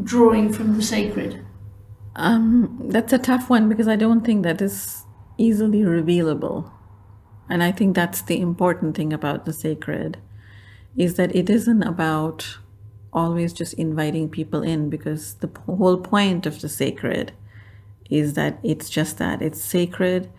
drawing 0.00 0.52
from 0.52 0.76
the 0.76 0.82
sacred. 0.82 1.44
Um, 2.14 2.80
that's 2.84 3.12
a 3.12 3.18
tough 3.18 3.50
one 3.50 3.68
because 3.68 3.88
I 3.88 3.96
don't 3.96 4.24
think 4.24 4.44
that 4.44 4.62
is 4.62 5.02
easily 5.38 5.80
revealable. 5.80 6.70
And 7.48 7.64
I 7.64 7.72
think 7.72 7.96
that's 7.96 8.22
the 8.22 8.40
important 8.40 8.96
thing 8.96 9.12
about 9.12 9.44
the 9.44 9.52
sacred 9.52 10.18
is 10.96 11.14
that 11.14 11.34
it 11.34 11.50
isn't 11.50 11.82
about 11.82 12.58
always 13.12 13.52
just 13.52 13.74
inviting 13.74 14.28
people 14.28 14.62
in 14.62 14.88
because 14.88 15.34
the 15.34 15.50
whole 15.66 15.98
point 15.98 16.46
of 16.46 16.60
the 16.60 16.68
sacred 16.68 17.32
is 18.10 18.34
that 18.34 18.58
it's 18.62 18.90
just 18.90 19.18
that 19.18 19.42
it's 19.42 19.62
sacred 19.62 20.30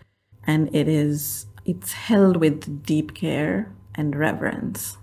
and 0.46 0.74
it 0.74 0.88
is 0.88 1.46
it's 1.64 1.92
held 1.92 2.36
with 2.36 2.84
deep 2.84 3.14
care 3.14 3.72
and 3.94 4.16
reverence. 4.16 4.98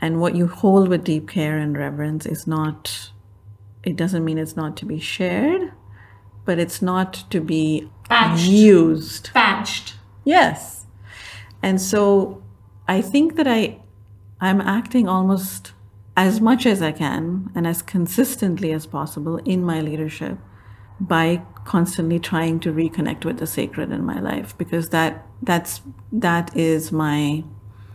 And 0.00 0.20
what 0.20 0.34
you 0.34 0.46
hold 0.46 0.88
with 0.88 1.04
deep 1.04 1.28
care 1.28 1.58
and 1.58 1.76
reverence 1.76 2.24
is 2.24 2.46
not, 2.46 3.10
it 3.82 3.96
doesn't 3.96 4.24
mean 4.24 4.38
it's 4.38 4.56
not 4.56 4.76
to 4.78 4.86
be 4.86 4.98
shared, 4.98 5.72
but 6.44 6.58
it's 6.58 6.80
not 6.80 7.24
to 7.30 7.40
be 7.40 7.90
Badged. 8.08 8.48
used. 8.48 9.32
Badged. 9.34 9.94
Yes. 10.24 10.86
And 11.62 11.80
so 11.80 12.42
I 12.86 13.02
think 13.02 13.36
that 13.36 13.46
I 13.46 13.80
I'm 14.40 14.60
acting 14.60 15.08
almost 15.08 15.72
as 16.18 16.40
much 16.40 16.66
as 16.66 16.82
I 16.82 16.90
can 16.90 17.50
and 17.54 17.66
as 17.66 17.80
consistently 17.80 18.72
as 18.72 18.86
possible 18.86 19.36
in 19.38 19.64
my 19.64 19.80
leadership 19.80 20.36
by 20.98 21.42
constantly 21.64 22.18
trying 22.18 22.58
to 22.60 22.72
reconnect 22.72 23.24
with 23.24 23.38
the 23.38 23.46
sacred 23.46 23.92
in 23.92 24.04
my 24.04 24.18
life 24.18 24.58
because 24.58 24.88
that 24.88 25.24
that's 25.42 25.80
that 26.10 26.56
is 26.56 26.90
my 26.90 27.44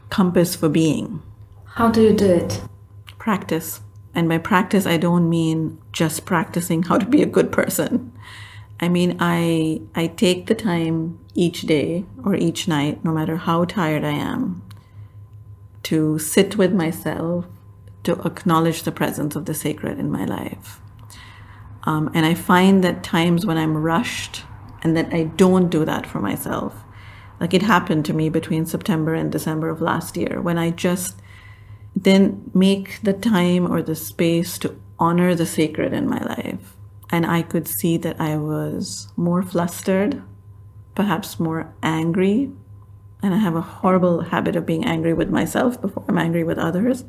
compass 0.09 0.55
for 0.55 0.69
being. 0.69 1.21
How 1.65 1.89
do 1.89 2.01
you 2.01 2.13
do 2.13 2.31
it? 2.31 2.61
practice. 3.23 3.79
And 4.13 4.27
by 4.27 4.37
practice 4.37 4.85
i 4.85 4.97
don't 4.97 5.29
mean 5.29 5.81
just 5.93 6.25
practicing 6.25 6.83
how 6.83 6.97
to 6.97 7.05
be 7.05 7.21
a 7.23 7.33
good 7.37 7.51
person. 7.51 8.11
I 8.79 8.89
mean 8.89 9.15
i 9.19 9.81
i 9.95 10.07
take 10.07 10.47
the 10.47 10.55
time 10.55 10.95
each 11.33 11.61
day 11.61 12.05
or 12.25 12.35
each 12.35 12.67
night 12.67 13.03
no 13.05 13.11
matter 13.13 13.37
how 13.37 13.59
tired 13.65 14.03
i 14.03 14.15
am 14.31 14.61
to 15.89 16.19
sit 16.19 16.57
with 16.57 16.73
myself 16.73 17.45
to 18.03 18.13
acknowledge 18.21 18.83
the 18.83 18.91
presence 18.91 19.35
of 19.35 19.45
the 19.45 19.53
sacred 19.53 19.99
in 19.99 20.11
my 20.11 20.25
life 20.25 20.79
um, 21.83 22.09
and 22.13 22.25
i 22.25 22.33
find 22.33 22.83
that 22.83 23.03
times 23.03 23.45
when 23.45 23.57
i'm 23.57 23.77
rushed 23.77 24.43
and 24.81 24.95
that 24.95 25.13
i 25.13 25.23
don't 25.23 25.69
do 25.69 25.85
that 25.85 26.05
for 26.05 26.19
myself 26.19 26.83
like 27.39 27.53
it 27.53 27.61
happened 27.61 28.05
to 28.05 28.13
me 28.13 28.29
between 28.29 28.65
september 28.65 29.13
and 29.13 29.31
december 29.31 29.69
of 29.69 29.81
last 29.81 30.17
year 30.17 30.41
when 30.41 30.57
i 30.57 30.69
just 30.69 31.21
didn't 31.99 32.55
make 32.55 32.99
the 33.03 33.13
time 33.13 33.71
or 33.71 33.81
the 33.81 33.95
space 33.95 34.57
to 34.59 34.79
honor 34.99 35.35
the 35.35 35.45
sacred 35.45 35.93
in 35.93 36.07
my 36.07 36.19
life. 36.23 36.75
And 37.09 37.25
I 37.25 37.41
could 37.41 37.67
see 37.67 37.97
that 37.97 38.19
I 38.19 38.37
was 38.37 39.09
more 39.15 39.43
flustered, 39.43 40.21
perhaps 40.95 41.39
more 41.39 41.73
angry. 41.83 42.51
And 43.21 43.33
I 43.33 43.37
have 43.37 43.55
a 43.55 43.61
horrible 43.61 44.21
habit 44.21 44.55
of 44.55 44.65
being 44.65 44.85
angry 44.85 45.13
with 45.13 45.29
myself 45.29 45.79
before 45.79 46.03
I'm 46.07 46.17
angry 46.17 46.43
with 46.43 46.57
others, 46.57 47.05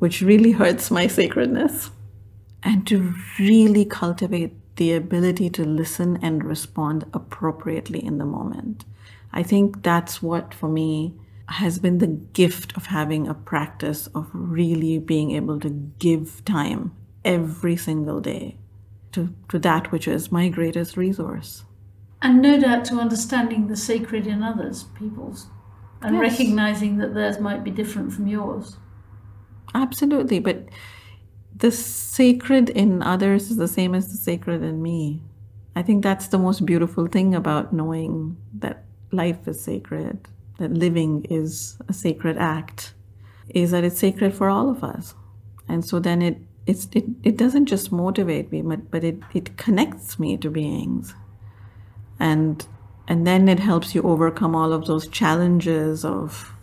which 0.00 0.20
really 0.22 0.52
hurts 0.52 0.90
my 0.90 1.06
sacredness. 1.06 1.90
And 2.62 2.86
to 2.88 3.14
really 3.38 3.84
cultivate 3.84 4.52
the 4.76 4.92
ability 4.94 5.50
to 5.50 5.64
listen 5.64 6.18
and 6.22 6.42
respond 6.44 7.04
appropriately 7.14 8.04
in 8.04 8.18
the 8.18 8.24
moment. 8.24 8.84
I 9.32 9.42
think 9.42 9.82
that's 9.82 10.22
what, 10.22 10.52
for 10.52 10.68
me, 10.68 11.14
has 11.46 11.78
been 11.78 11.98
the 11.98 12.06
gift 12.06 12.76
of 12.76 12.86
having 12.86 13.28
a 13.28 13.34
practice 13.34 14.06
of 14.08 14.28
really 14.32 14.98
being 14.98 15.30
able 15.32 15.60
to 15.60 15.70
give 15.98 16.44
time 16.44 16.92
every 17.24 17.76
single 17.76 18.20
day 18.20 18.56
to, 19.12 19.34
to 19.48 19.58
that 19.58 19.90
which 19.92 20.06
is 20.08 20.32
my 20.32 20.48
greatest 20.48 20.96
resource. 20.96 21.64
And 22.22 22.40
no 22.40 22.58
doubt 22.58 22.84
to 22.86 23.00
understanding 23.00 23.66
the 23.66 23.76
sacred 23.76 24.26
in 24.26 24.42
others, 24.42 24.84
people's, 24.98 25.48
and 26.02 26.16
Yes. 26.16 26.38
recognizing 26.38 26.98
that 26.98 27.14
theirs 27.14 27.40
might 27.40 27.64
be 27.64 27.70
different 27.70 28.12
from 28.12 28.26
yours. 28.26 28.76
Absolutely, 29.74 30.40
but 30.40 30.68
the 31.54 31.70
sacred 31.70 32.70
in 32.70 33.02
others 33.02 33.50
is 33.50 33.56
the 33.56 33.68
same 33.68 33.94
as 33.94 34.10
the 34.10 34.16
sacred 34.16 34.62
in 34.62 34.82
me. 34.82 35.22
I 35.76 35.82
think 35.82 36.02
that's 36.02 36.28
the 36.28 36.38
most 36.38 36.66
beautiful 36.66 37.06
thing 37.06 37.34
about 37.34 37.72
knowing 37.72 38.36
that 38.58 38.84
life 39.12 39.46
is 39.46 39.62
sacred, 39.62 40.28
that 40.58 40.72
living 40.72 41.26
is 41.30 41.78
a 41.88 41.92
sacred 41.92 42.36
act, 42.38 42.94
is 43.48 43.70
that 43.70 43.84
it's 43.84 43.98
sacred 43.98 44.34
for 44.34 44.48
all 44.48 44.70
of 44.70 44.82
us. 44.82 45.14
And 45.68 45.84
so 45.84 46.00
then 46.00 46.22
it 46.22 46.38
it's, 46.66 46.88
it, 46.92 47.04
it 47.24 47.36
doesn't 47.36 47.66
just 47.66 47.90
motivate 47.90 48.52
me, 48.52 48.62
but, 48.62 48.90
but 48.90 49.02
it, 49.02 49.18
it 49.34 49.56
connects 49.56 50.20
me 50.20 50.36
to 50.36 50.50
beings. 50.50 51.14
And 52.18 52.64
and 53.08 53.26
then 53.26 53.48
it 53.48 53.58
helps 53.58 53.92
you 53.94 54.02
overcome 54.02 54.54
all 54.54 54.72
of 54.72 54.86
those 54.86 55.08
challenges 55.08 56.04
of 56.04 56.54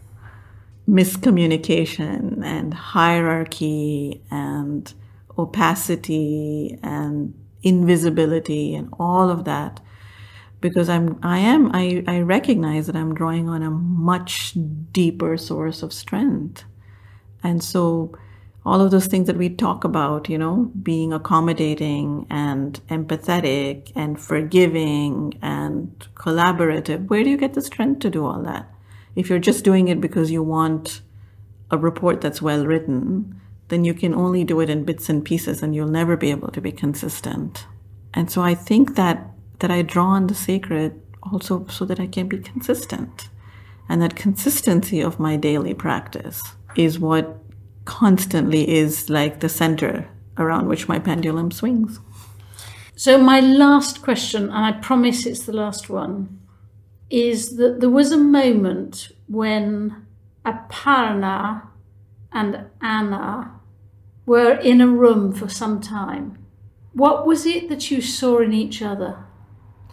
miscommunication 0.87 2.43
and 2.43 2.73
hierarchy 2.73 4.21
and 4.31 4.93
opacity 5.37 6.79
and 6.81 7.33
invisibility 7.63 8.73
and 8.73 8.89
all 8.99 9.29
of 9.29 9.43
that. 9.45 9.79
Because 10.59 10.89
i'm 10.89 11.19
i 11.21 11.37
am 11.37 11.69
i 11.73 12.03
i 12.07 12.19
recognize 12.19 12.87
that 12.87 12.95
i'm 12.95 13.13
drawing 13.13 13.47
on 13.47 13.61
a 13.61 13.69
much 13.69 14.53
deeper 14.91 15.37
source 15.37 15.83
of 15.83 15.93
strength. 15.93 16.63
And 17.43 17.63
so 17.63 18.17
all 18.65 18.81
of 18.81 18.91
those 18.91 19.07
things 19.07 19.27
that 19.27 19.37
we 19.37 19.49
talk 19.49 19.85
about 19.85 20.29
you 20.29 20.37
know 20.37 20.71
being 20.83 21.13
accommodating 21.13 22.27
and 22.29 22.81
empathetic 22.89 23.91
and 23.95 24.19
forgiving 24.19 25.37
and 25.41 26.07
collaborative 26.15 27.07
where 27.07 27.23
do 27.23 27.29
you 27.29 27.37
get 27.37 27.53
the 27.53 27.61
strength 27.61 27.99
to 27.99 28.09
do 28.09 28.25
all 28.25 28.41
that 28.43 28.69
if 29.17 29.29
you're 29.29 29.39
just 29.39 29.63
doing 29.63 29.87
it 29.87 29.99
because 29.99 30.29
you 30.29 30.43
want 30.43 31.01
a 31.71 31.77
report 31.77 32.21
that's 32.21 32.39
well 32.39 32.67
written, 32.67 33.41
then 33.69 33.83
you 33.83 33.95
can 33.95 34.13
only 34.13 34.43
do 34.43 34.59
it 34.59 34.69
in 34.69 34.85
bits 34.85 35.09
and 35.09 35.25
pieces 35.25 35.63
and 35.63 35.73
you'll 35.73 35.87
never 35.87 36.15
be 36.15 36.29
able 36.29 36.51
to 36.51 36.61
be 36.61 36.71
consistent. 36.71 37.65
And 38.13 38.31
so 38.31 38.43
I 38.43 38.53
think 38.53 38.95
that 38.95 39.25
that 39.59 39.71
I 39.71 39.81
draw 39.81 40.09
on 40.09 40.27
the 40.27 40.35
sacred 40.35 41.01
also 41.23 41.65
so 41.65 41.83
that 41.85 41.99
I 41.99 42.05
can 42.05 42.27
be 42.27 42.37
consistent. 42.37 43.29
And 43.89 44.03
that 44.03 44.15
consistency 44.15 45.01
of 45.01 45.19
my 45.19 45.35
daily 45.35 45.73
practice 45.73 46.39
is 46.75 46.99
what 46.99 47.37
constantly 47.85 48.69
is 48.69 49.09
like 49.09 49.39
the 49.39 49.49
center 49.49 50.07
around 50.37 50.67
which 50.67 50.87
my 50.87 50.99
pendulum 50.99 51.49
swings. 51.49 51.99
So, 52.95 53.17
my 53.17 53.39
last 53.39 54.03
question, 54.03 54.43
and 54.43 54.65
I 54.65 54.73
promise 54.73 55.25
it's 55.25 55.45
the 55.45 55.53
last 55.53 55.89
one, 55.89 56.39
is 57.09 57.57
that 57.57 57.79
there 57.79 57.89
was 57.89 58.11
a 58.11 58.17
moment 58.17 59.11
when 59.27 60.05
Aparna 60.45 61.67
and 62.31 62.65
Anna 62.81 63.59
were 64.25 64.53
in 64.53 64.81
a 64.81 64.87
room 64.87 65.31
for 65.33 65.47
some 65.47 65.79
time. 65.79 66.37
What 66.93 67.25
was 67.25 67.45
it 67.45 67.69
that 67.69 67.89
you 67.91 68.01
saw 68.01 68.39
in 68.39 68.53
each 68.53 68.81
other? 68.81 69.23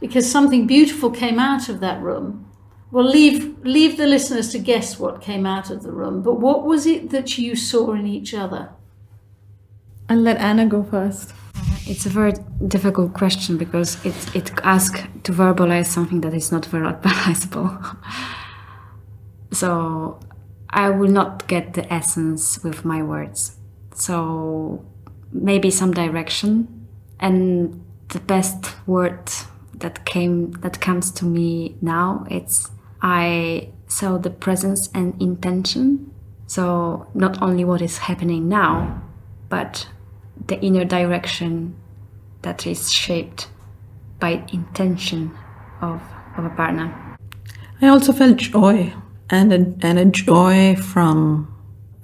Because 0.00 0.30
something 0.30 0.66
beautiful 0.66 1.10
came 1.10 1.38
out 1.38 1.68
of 1.68 1.80
that 1.80 2.02
room. 2.02 2.50
Well, 2.90 3.04
leave, 3.04 3.58
leave 3.64 3.96
the 3.96 4.06
listeners 4.06 4.50
to 4.52 4.58
guess 4.58 4.98
what 4.98 5.20
came 5.20 5.46
out 5.46 5.70
of 5.70 5.82
the 5.82 5.92
room, 5.92 6.22
but 6.22 6.40
what 6.40 6.64
was 6.64 6.86
it 6.86 7.10
that 7.10 7.38
you 7.38 7.56
saw 7.56 7.92
in 7.92 8.06
each 8.06 8.34
other? 8.34 8.70
I'll 10.08 10.18
let 10.18 10.36
Anna 10.36 10.66
go 10.66 10.82
first. 10.84 11.32
It's 11.86 12.06
a 12.06 12.08
very 12.08 12.32
difficult 12.66 13.12
question 13.12 13.58
because 13.58 14.04
it, 14.04 14.14
it 14.34 14.50
asks 14.62 15.02
to 15.24 15.32
verbalize 15.32 15.86
something 15.86 16.22
that 16.22 16.32
is 16.32 16.50
not 16.50 16.62
verbalizable. 16.62 17.96
so 19.52 20.18
I 20.70 20.90
will 20.90 21.10
not 21.10 21.46
get 21.46 21.74
the 21.74 21.92
essence 21.92 22.62
with 22.64 22.84
my 22.84 23.02
words. 23.02 23.56
So 23.94 24.84
maybe 25.32 25.70
some 25.70 25.92
direction 25.92 26.86
and 27.20 27.84
the 28.08 28.20
best 28.20 28.74
word 28.86 29.30
that 29.74 30.04
came 30.04 30.52
that 30.62 30.80
comes 30.80 31.10
to 31.10 31.24
me 31.24 31.76
now 31.80 32.24
it's 32.30 32.70
I 33.02 33.70
saw 33.86 34.16
the 34.18 34.30
presence 34.30 34.88
and 34.94 35.20
intention. 35.20 36.10
So 36.46 37.06
not 37.14 37.42
only 37.42 37.64
what 37.64 37.82
is 37.82 37.98
happening 37.98 38.48
now, 38.48 39.02
but 39.48 39.88
the 40.46 40.60
inner 40.60 40.84
direction 40.84 41.76
that 42.42 42.66
is 42.66 42.92
shaped 42.92 43.48
by 44.20 44.44
intention 44.52 45.36
of, 45.80 46.00
of 46.36 46.44
Aparna. 46.44 47.16
I 47.80 47.88
also 47.88 48.12
felt 48.12 48.38
joy 48.38 48.92
and 49.30 49.52
a, 49.52 49.86
and 49.86 49.98
a 49.98 50.04
joy 50.04 50.76
from 50.76 51.50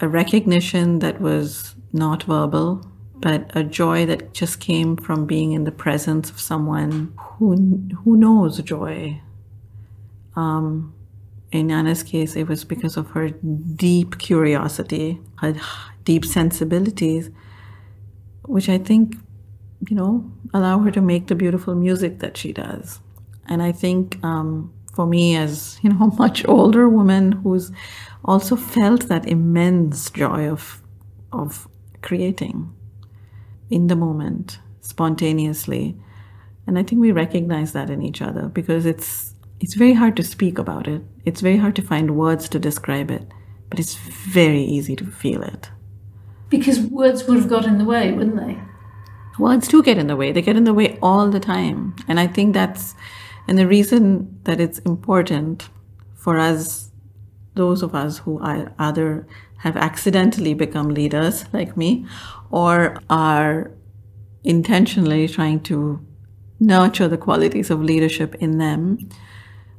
a 0.01 0.09
recognition 0.09 0.99
that 1.01 1.21
was 1.21 1.75
not 1.93 2.25
verbal, 2.25 2.87
but 3.17 3.51
a 3.55 3.63
joy 3.63 4.07
that 4.07 4.33
just 4.33 4.61
came 4.61 4.97
from 4.97 5.27
being 5.27 5.53
in 5.53 5.65
the 5.65 5.73
presence 5.73 6.31
of 6.31 6.41
someone 6.41 7.13
who 7.19 7.57
who 8.05 8.17
knows 8.17 8.61
joy. 8.63 9.21
Um, 10.37 10.95
in 11.53 11.71
Anna's 11.71 12.03
case, 12.03 12.37
it 12.37 12.49
was 12.49 12.65
because 12.65 12.97
of 12.97 13.11
her 13.11 13.31
deep 13.31 14.19
curiosity, 14.19 15.21
her 15.39 15.55
deep 16.05 16.25
sensibilities, 16.25 17.31
which 18.51 18.69
I 18.69 18.79
think, 18.79 19.15
you 19.89 19.97
know, 19.97 20.31
allow 20.53 20.81
her 20.81 20.91
to 20.91 21.01
make 21.01 21.29
the 21.29 21.37
beautiful 21.37 21.75
music 21.77 22.19
that 22.19 22.37
she 22.37 22.53
does. 22.53 23.01
And 23.47 23.63
I 23.63 23.71
think 23.71 24.23
um, 24.25 24.73
for 24.93 25.07
me, 25.07 25.37
as 25.37 25.79
you 25.83 25.91
know, 25.91 26.07
a 26.07 26.15
much 26.17 26.47
older 26.47 26.89
woman 26.89 27.33
who's 27.33 27.71
also 28.25 28.57
felt 28.57 29.09
that 29.09 29.27
immense 29.27 30.11
joy 30.11 30.49
of 30.49 30.83
of 31.33 31.69
creating 32.03 32.75
in 33.71 33.87
the 33.87 33.95
moment, 33.95 34.59
spontaneously, 34.81 35.97
and 36.67 36.77
I 36.77 36.83
think 36.83 37.01
we 37.01 37.13
recognize 37.13 37.73
that 37.73 37.89
in 37.89 38.03
each 38.03 38.21
other 38.21 38.49
because 38.49 38.85
it's 38.85 39.35
it's 39.61 39.75
very 39.75 39.93
hard 39.93 40.17
to 40.17 40.25
speak 40.25 40.59
about 40.59 40.89
it. 40.89 41.03
It's 41.25 41.41
very 41.41 41.59
hard 41.59 41.77
to 41.77 41.83
find 41.83 42.17
words 42.17 42.49
to 42.49 42.59
describe 42.59 43.11
it, 43.13 43.27
but 43.69 43.79
it's 43.79 43.95
very 43.95 44.63
easy 44.63 44.97
to 44.97 45.07
feel 45.07 45.43
it. 45.43 45.71
Because 46.51 46.81
words 46.81 47.27
would 47.27 47.39
have 47.39 47.49
got 47.49 47.65
in 47.65 47.79
the 47.79 47.85
way, 47.85 48.13
wouldn't 48.13 48.37
they? 48.37 48.61
Words 49.39 49.69
do 49.69 49.83
get 49.83 49.97
in 49.97 50.09
the 50.09 50.17
way. 50.17 50.33
They 50.33 50.43
get 50.43 50.57
in 50.57 50.65
the 50.65 50.75
way 50.75 50.99
all 51.01 51.31
the 51.31 51.41
time. 51.41 51.95
And 52.07 52.21
I 52.21 52.27
think 52.27 52.53
that's, 52.53 52.95
and 53.49 53.57
the 53.57 53.67
reason 53.67 54.39
that 54.45 54.61
it's 54.61 54.81
important 54.81 55.71
for 56.15 56.39
us, 56.39 56.91
those 57.55 57.83
of 57.83 57.95
us 57.95 58.19
who 58.19 58.39
are 58.41 58.73
either 58.79 59.27
have 59.59 59.77
accidentally 59.77 60.55
become 60.55 60.89
leaders 60.89 61.45
like 61.53 61.77
me 61.77 62.07
or 62.51 63.01
are 63.09 63.71
intentionally 64.45 65.29
trying 65.29 65.61
to 65.61 66.05
nurture 66.59 67.09
the 67.09 67.19
qualities 67.19 67.71
of 67.71 67.83
leadership 67.83 68.35
in 68.37 68.59
them, 68.59 68.99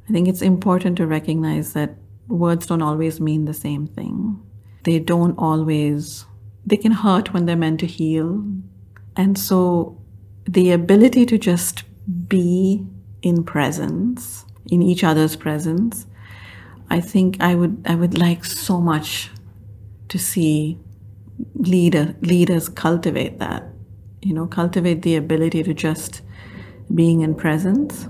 I 0.08 0.12
think 0.12 0.26
it's 0.28 0.42
important 0.42 0.96
to 0.96 1.06
recognize 1.06 1.72
that 1.74 1.96
words 2.28 2.66
don't 2.66 2.82
always 2.82 3.20
mean 3.20 3.44
the 3.44 3.54
same 3.54 3.86
thing. 3.86 4.40
They 4.84 4.98
don't 4.98 5.36
always, 5.38 6.26
they 6.64 6.76
can 6.76 6.92
hurt 6.92 7.32
when 7.32 7.46
they're 7.46 7.56
meant 7.56 7.80
to 7.80 7.86
heal. 7.86 8.44
And 9.16 9.38
so 9.38 10.00
the 10.44 10.70
ability 10.72 11.26
to 11.26 11.38
just 11.38 11.84
be 12.28 12.84
in 13.22 13.44
presence, 13.44 14.44
in 14.70 14.82
each 14.82 15.04
other's 15.04 15.36
presence, 15.36 16.06
I 16.90 17.00
think 17.00 17.40
I 17.40 17.54
would 17.54 17.84
I 17.86 17.94
would 17.94 18.18
like 18.18 18.44
so 18.44 18.80
much 18.80 19.30
to 20.08 20.18
see 20.18 20.78
leader 21.54 22.14
leaders 22.20 22.68
cultivate 22.68 23.38
that. 23.38 23.64
You 24.20 24.34
know, 24.34 24.46
cultivate 24.46 25.02
the 25.02 25.16
ability 25.16 25.62
to 25.62 25.74
just 25.74 26.22
being 26.94 27.22
in 27.22 27.34
presence 27.34 28.04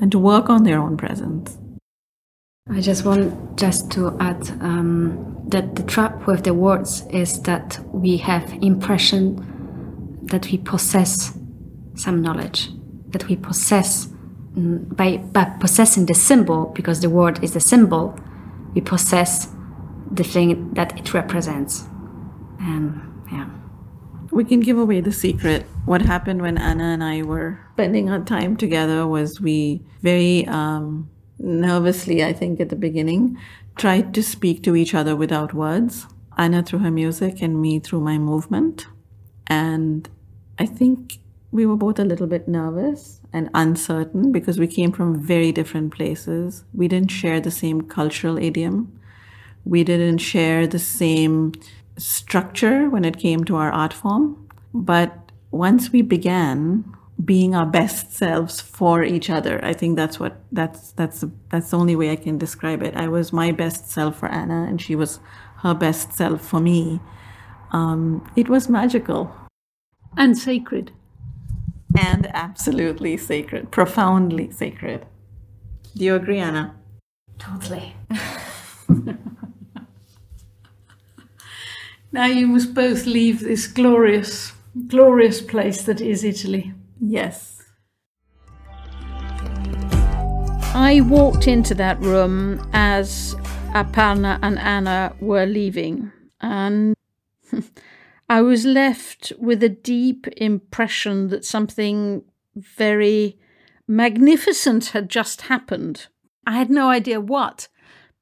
and 0.00 0.10
to 0.12 0.18
work 0.18 0.50
on 0.50 0.64
their 0.64 0.78
own 0.78 0.96
presence. 0.96 1.56
I 2.68 2.80
just 2.80 3.04
want 3.04 3.56
just 3.56 3.92
to 3.92 4.16
add 4.18 4.50
um, 4.60 5.44
that 5.46 5.76
the 5.76 5.84
trap 5.84 6.26
with 6.26 6.42
the 6.42 6.52
words 6.52 7.06
is 7.10 7.40
that 7.42 7.78
we 7.92 8.16
have 8.16 8.52
impression 8.54 9.36
that 10.24 10.50
we 10.50 10.58
possess 10.58 11.38
some 11.94 12.20
knowledge, 12.20 12.70
that 13.10 13.28
we 13.28 13.36
possess 13.36 14.06
mm, 14.56 14.96
by, 14.96 15.18
by 15.18 15.44
possessing 15.60 16.06
the 16.06 16.14
symbol 16.14 16.66
because 16.74 17.02
the 17.02 17.08
word 17.08 17.42
is 17.44 17.52
the 17.52 17.60
symbol, 17.60 18.18
we 18.74 18.80
possess 18.80 19.48
the 20.10 20.24
thing 20.24 20.74
that 20.74 20.98
it 20.98 21.14
represents. 21.14 21.84
And 22.58 23.00
yeah. 23.30 23.48
We 24.32 24.44
can 24.44 24.58
give 24.58 24.76
away 24.76 25.00
the 25.00 25.12
secret. 25.12 25.66
What 25.84 26.02
happened 26.02 26.42
when 26.42 26.58
Anna 26.58 26.82
and 26.82 27.04
I 27.04 27.22
were 27.22 27.60
spending 27.74 28.10
our 28.10 28.24
time 28.24 28.56
together 28.56 29.06
was 29.06 29.40
we 29.40 29.82
very 30.02 30.44
um, 30.48 31.08
nervously, 31.38 32.24
I 32.24 32.32
think, 32.32 32.60
at 32.60 32.68
the 32.68 32.76
beginning, 32.76 33.38
tried 33.76 34.14
to 34.14 34.22
speak 34.22 34.62
to 34.64 34.76
each 34.76 34.94
other 34.94 35.14
without 35.14 35.54
words. 35.54 36.06
Anna 36.38 36.62
through 36.62 36.80
her 36.80 36.90
music 36.90 37.40
and 37.40 37.60
me 37.60 37.78
through 37.78 38.00
my 38.00 38.18
movement. 38.18 38.86
And 39.46 40.08
I 40.58 40.66
think 40.66 41.18
we 41.50 41.64
were 41.64 41.76
both 41.76 41.98
a 41.98 42.04
little 42.04 42.26
bit 42.26 42.46
nervous 42.46 43.20
and 43.32 43.48
uncertain 43.54 44.32
because 44.32 44.58
we 44.58 44.66
came 44.66 44.92
from 44.92 45.20
very 45.20 45.52
different 45.52 45.94
places. 45.94 46.64
We 46.74 46.88
didn't 46.88 47.10
share 47.10 47.40
the 47.40 47.50
same 47.50 47.82
cultural 47.82 48.36
idiom. 48.38 48.98
We 49.64 49.84
didn't 49.84 50.18
share 50.18 50.66
the 50.66 50.78
same 50.78 51.52
structure 51.96 52.90
when 52.90 53.04
it 53.04 53.18
came 53.18 53.44
to 53.44 53.56
our 53.56 53.72
art 53.72 53.92
form. 53.92 54.48
But 54.74 55.30
once 55.50 55.90
we 55.90 56.02
began 56.02 56.84
being 57.24 57.54
our 57.54 57.66
best 57.66 58.12
selves 58.12 58.60
for 58.60 59.02
each 59.02 59.30
other, 59.30 59.64
I 59.64 59.72
think 59.72 59.96
that's 59.96 60.20
what 60.20 60.40
that's 60.52 60.92
that's 60.92 61.24
that's 61.48 61.70
the 61.70 61.78
only 61.78 61.96
way 61.96 62.10
I 62.10 62.16
can 62.16 62.38
describe 62.38 62.82
it. 62.82 62.96
I 62.96 63.08
was 63.08 63.32
my 63.32 63.52
best 63.52 63.90
self 63.90 64.18
for 64.18 64.28
Anna, 64.28 64.66
and 64.68 64.80
she 64.80 64.94
was 64.94 65.20
her 65.58 65.74
best 65.74 66.12
self 66.12 66.46
for 66.46 66.60
me. 66.60 67.00
Um, 67.72 68.30
it 68.36 68.48
was 68.48 68.68
magical 68.68 69.34
and 70.16 70.36
sacred, 70.36 70.92
and 71.98 72.26
absolutely 72.34 73.16
sacred, 73.16 73.70
profoundly 73.70 74.50
sacred. 74.50 75.06
Do 75.96 76.04
you 76.04 76.14
agree, 76.14 76.38
Anna? 76.38 76.74
Totally. 77.38 77.96
Now 82.16 82.24
you 82.24 82.46
must 82.46 82.72
both 82.72 83.04
leave 83.04 83.40
this 83.40 83.66
glorious, 83.66 84.54
glorious 84.86 85.42
place 85.42 85.82
that 85.82 86.00
is 86.00 86.24
Italy. 86.24 86.72
Yes. 87.00 87.62
I 90.78 91.00
walked 91.02 91.48
into 91.48 91.74
that 91.74 91.98
room 92.00 92.68
as 92.72 93.34
Aparna 93.72 94.38
and 94.42 94.58
Anna 94.58 95.14
were 95.20 95.46
leaving, 95.46 96.12
and 96.40 96.94
I 98.28 98.42
was 98.42 98.64
left 98.64 99.32
with 99.38 99.62
a 99.62 99.68
deep 99.68 100.26
impression 100.36 101.28
that 101.28 101.44
something 101.44 102.24
very 102.54 103.38
magnificent 103.88 104.86
had 104.86 105.08
just 105.08 105.42
happened. 105.42 106.08
I 106.46 106.58
had 106.58 106.70
no 106.70 106.88
idea 106.88 107.20
what, 107.20 107.68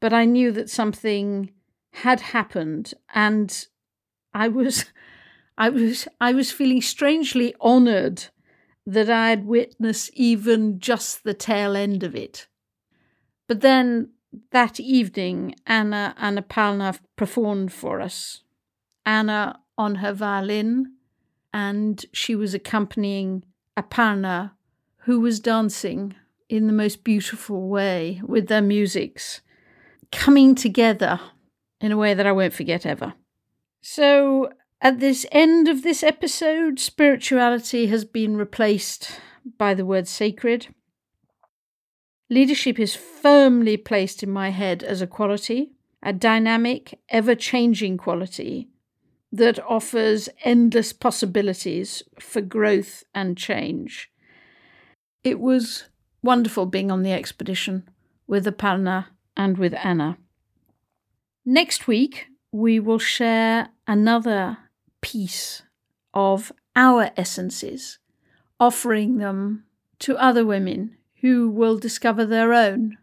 but 0.00 0.12
I 0.12 0.24
knew 0.24 0.52
that 0.52 0.70
something 0.70 1.50
had 1.92 2.20
happened, 2.20 2.94
and 3.14 3.66
I 4.32 4.48
was 4.48 4.84
I 5.58 5.68
was 5.68 6.08
I 6.20 6.32
was 6.32 6.50
feeling 6.50 6.82
strangely 6.82 7.54
honored 7.60 8.26
that 8.86 9.08
I 9.08 9.30
had 9.30 9.46
witnessed 9.46 10.10
even 10.14 10.78
just 10.78 11.24
the 11.24 11.34
tail 11.34 11.76
end 11.76 12.02
of 12.02 12.14
it. 12.14 12.46
But 13.48 13.60
then 13.60 14.10
that 14.50 14.80
evening 14.80 15.54
Anna 15.66 16.14
and 16.18 16.38
Aparna 16.38 16.98
performed 17.16 17.72
for 17.72 18.00
us. 18.00 18.42
Anna 19.06 19.60
on 19.76 19.96
her 19.96 20.12
violin, 20.12 20.94
and 21.52 22.04
she 22.12 22.34
was 22.34 22.54
accompanying 22.54 23.44
Aparna, 23.76 24.52
who 24.98 25.20
was 25.20 25.40
dancing 25.40 26.14
in 26.48 26.66
the 26.66 26.72
most 26.72 27.04
beautiful 27.04 27.68
way 27.68 28.20
with 28.24 28.48
their 28.48 28.62
musics, 28.62 29.40
coming 30.12 30.54
together 30.54 31.20
in 31.80 31.92
a 31.92 31.96
way 31.96 32.14
that 32.14 32.26
I 32.26 32.32
won't 32.32 32.54
forget 32.54 32.86
ever. 32.86 33.14
So, 33.82 34.50
at 34.80 35.00
this 35.00 35.24
end 35.32 35.68
of 35.68 35.82
this 35.82 36.02
episode, 36.02 36.78
spirituality 36.78 37.86
has 37.86 38.04
been 38.04 38.36
replaced 38.36 39.18
by 39.58 39.74
the 39.74 39.84
word 39.84 40.06
sacred. 40.06 40.68
Leadership 42.30 42.78
is 42.78 42.94
firmly 42.94 43.76
placed 43.76 44.22
in 44.22 44.30
my 44.30 44.50
head 44.50 44.82
as 44.82 45.00
a 45.00 45.06
quality, 45.06 45.72
a 46.02 46.12
dynamic, 46.12 46.98
ever 47.08 47.34
changing 47.34 47.96
quality 47.96 48.68
that 49.32 49.58
offers 49.64 50.28
endless 50.44 50.92
possibilities 50.92 52.02
for 52.20 52.40
growth 52.40 53.04
and 53.14 53.36
change. 53.36 54.10
It 55.24 55.40
was 55.40 55.84
wonderful 56.22 56.66
being 56.66 56.90
on 56.90 57.02
the 57.02 57.12
expedition 57.12 57.88
with 58.26 58.46
Aparna 58.46 59.06
and 59.36 59.58
with 59.58 59.74
Anna. 59.74 60.18
Next 61.44 61.86
week, 61.86 62.26
we 62.52 62.78
will 62.78 62.98
share 62.98 63.70
another 63.86 64.58
piece 65.04 65.62
of 66.14 66.50
our 66.74 67.10
essences, 67.14 67.98
offering 68.58 69.18
them 69.18 69.64
to 69.98 70.16
other 70.16 70.46
women 70.46 70.96
who 71.20 71.50
will 71.50 71.78
discover 71.78 72.24
their 72.24 72.54
own, 72.54 72.96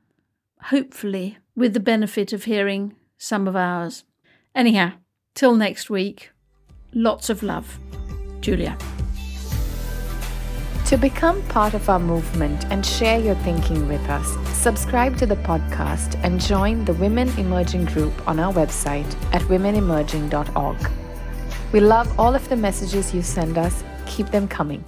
hopefully 0.64 1.38
with 1.56 1.74
the 1.76 1.80
benefit 1.80 2.34
of 2.34 2.46
hearing 2.46 2.96
some 3.20 3.48
of 3.48 3.56
ours. 3.56 4.04
Anyhow, 4.56 4.94
till 5.36 5.56
next 5.56 5.92
week, 5.92 6.32
lots 6.92 7.30
of 7.30 7.44
love. 7.44 7.80
Julia. 8.40 8.76
To 10.88 10.98
become 10.98 11.44
part 11.44 11.76
of 11.76 11.88
our 11.88 12.00
movement 12.00 12.66
and 12.72 12.84
share 12.84 13.20
your 13.20 13.36
thinking 13.36 13.88
with 13.88 14.02
us, 14.10 14.28
subscribe 14.58 15.18
to 15.18 15.28
the 15.28 15.36
podcast 15.36 16.20
and 16.24 16.42
join 16.42 16.84
the 16.84 16.94
Women 16.94 17.30
Emerging 17.38 17.86
group 17.86 18.28
on 18.28 18.40
our 18.40 18.52
website 18.52 19.16
at 19.34 19.44
womenemerging.org. 19.44 21.01
We 21.72 21.80
love 21.80 22.20
all 22.20 22.36
of 22.36 22.48
the 22.50 22.58
messages 22.58 23.14
you 23.14 23.22
send 23.22 23.58
us. 23.58 23.84
Keep 24.06 24.32
them 24.32 24.48
coming. 24.48 24.84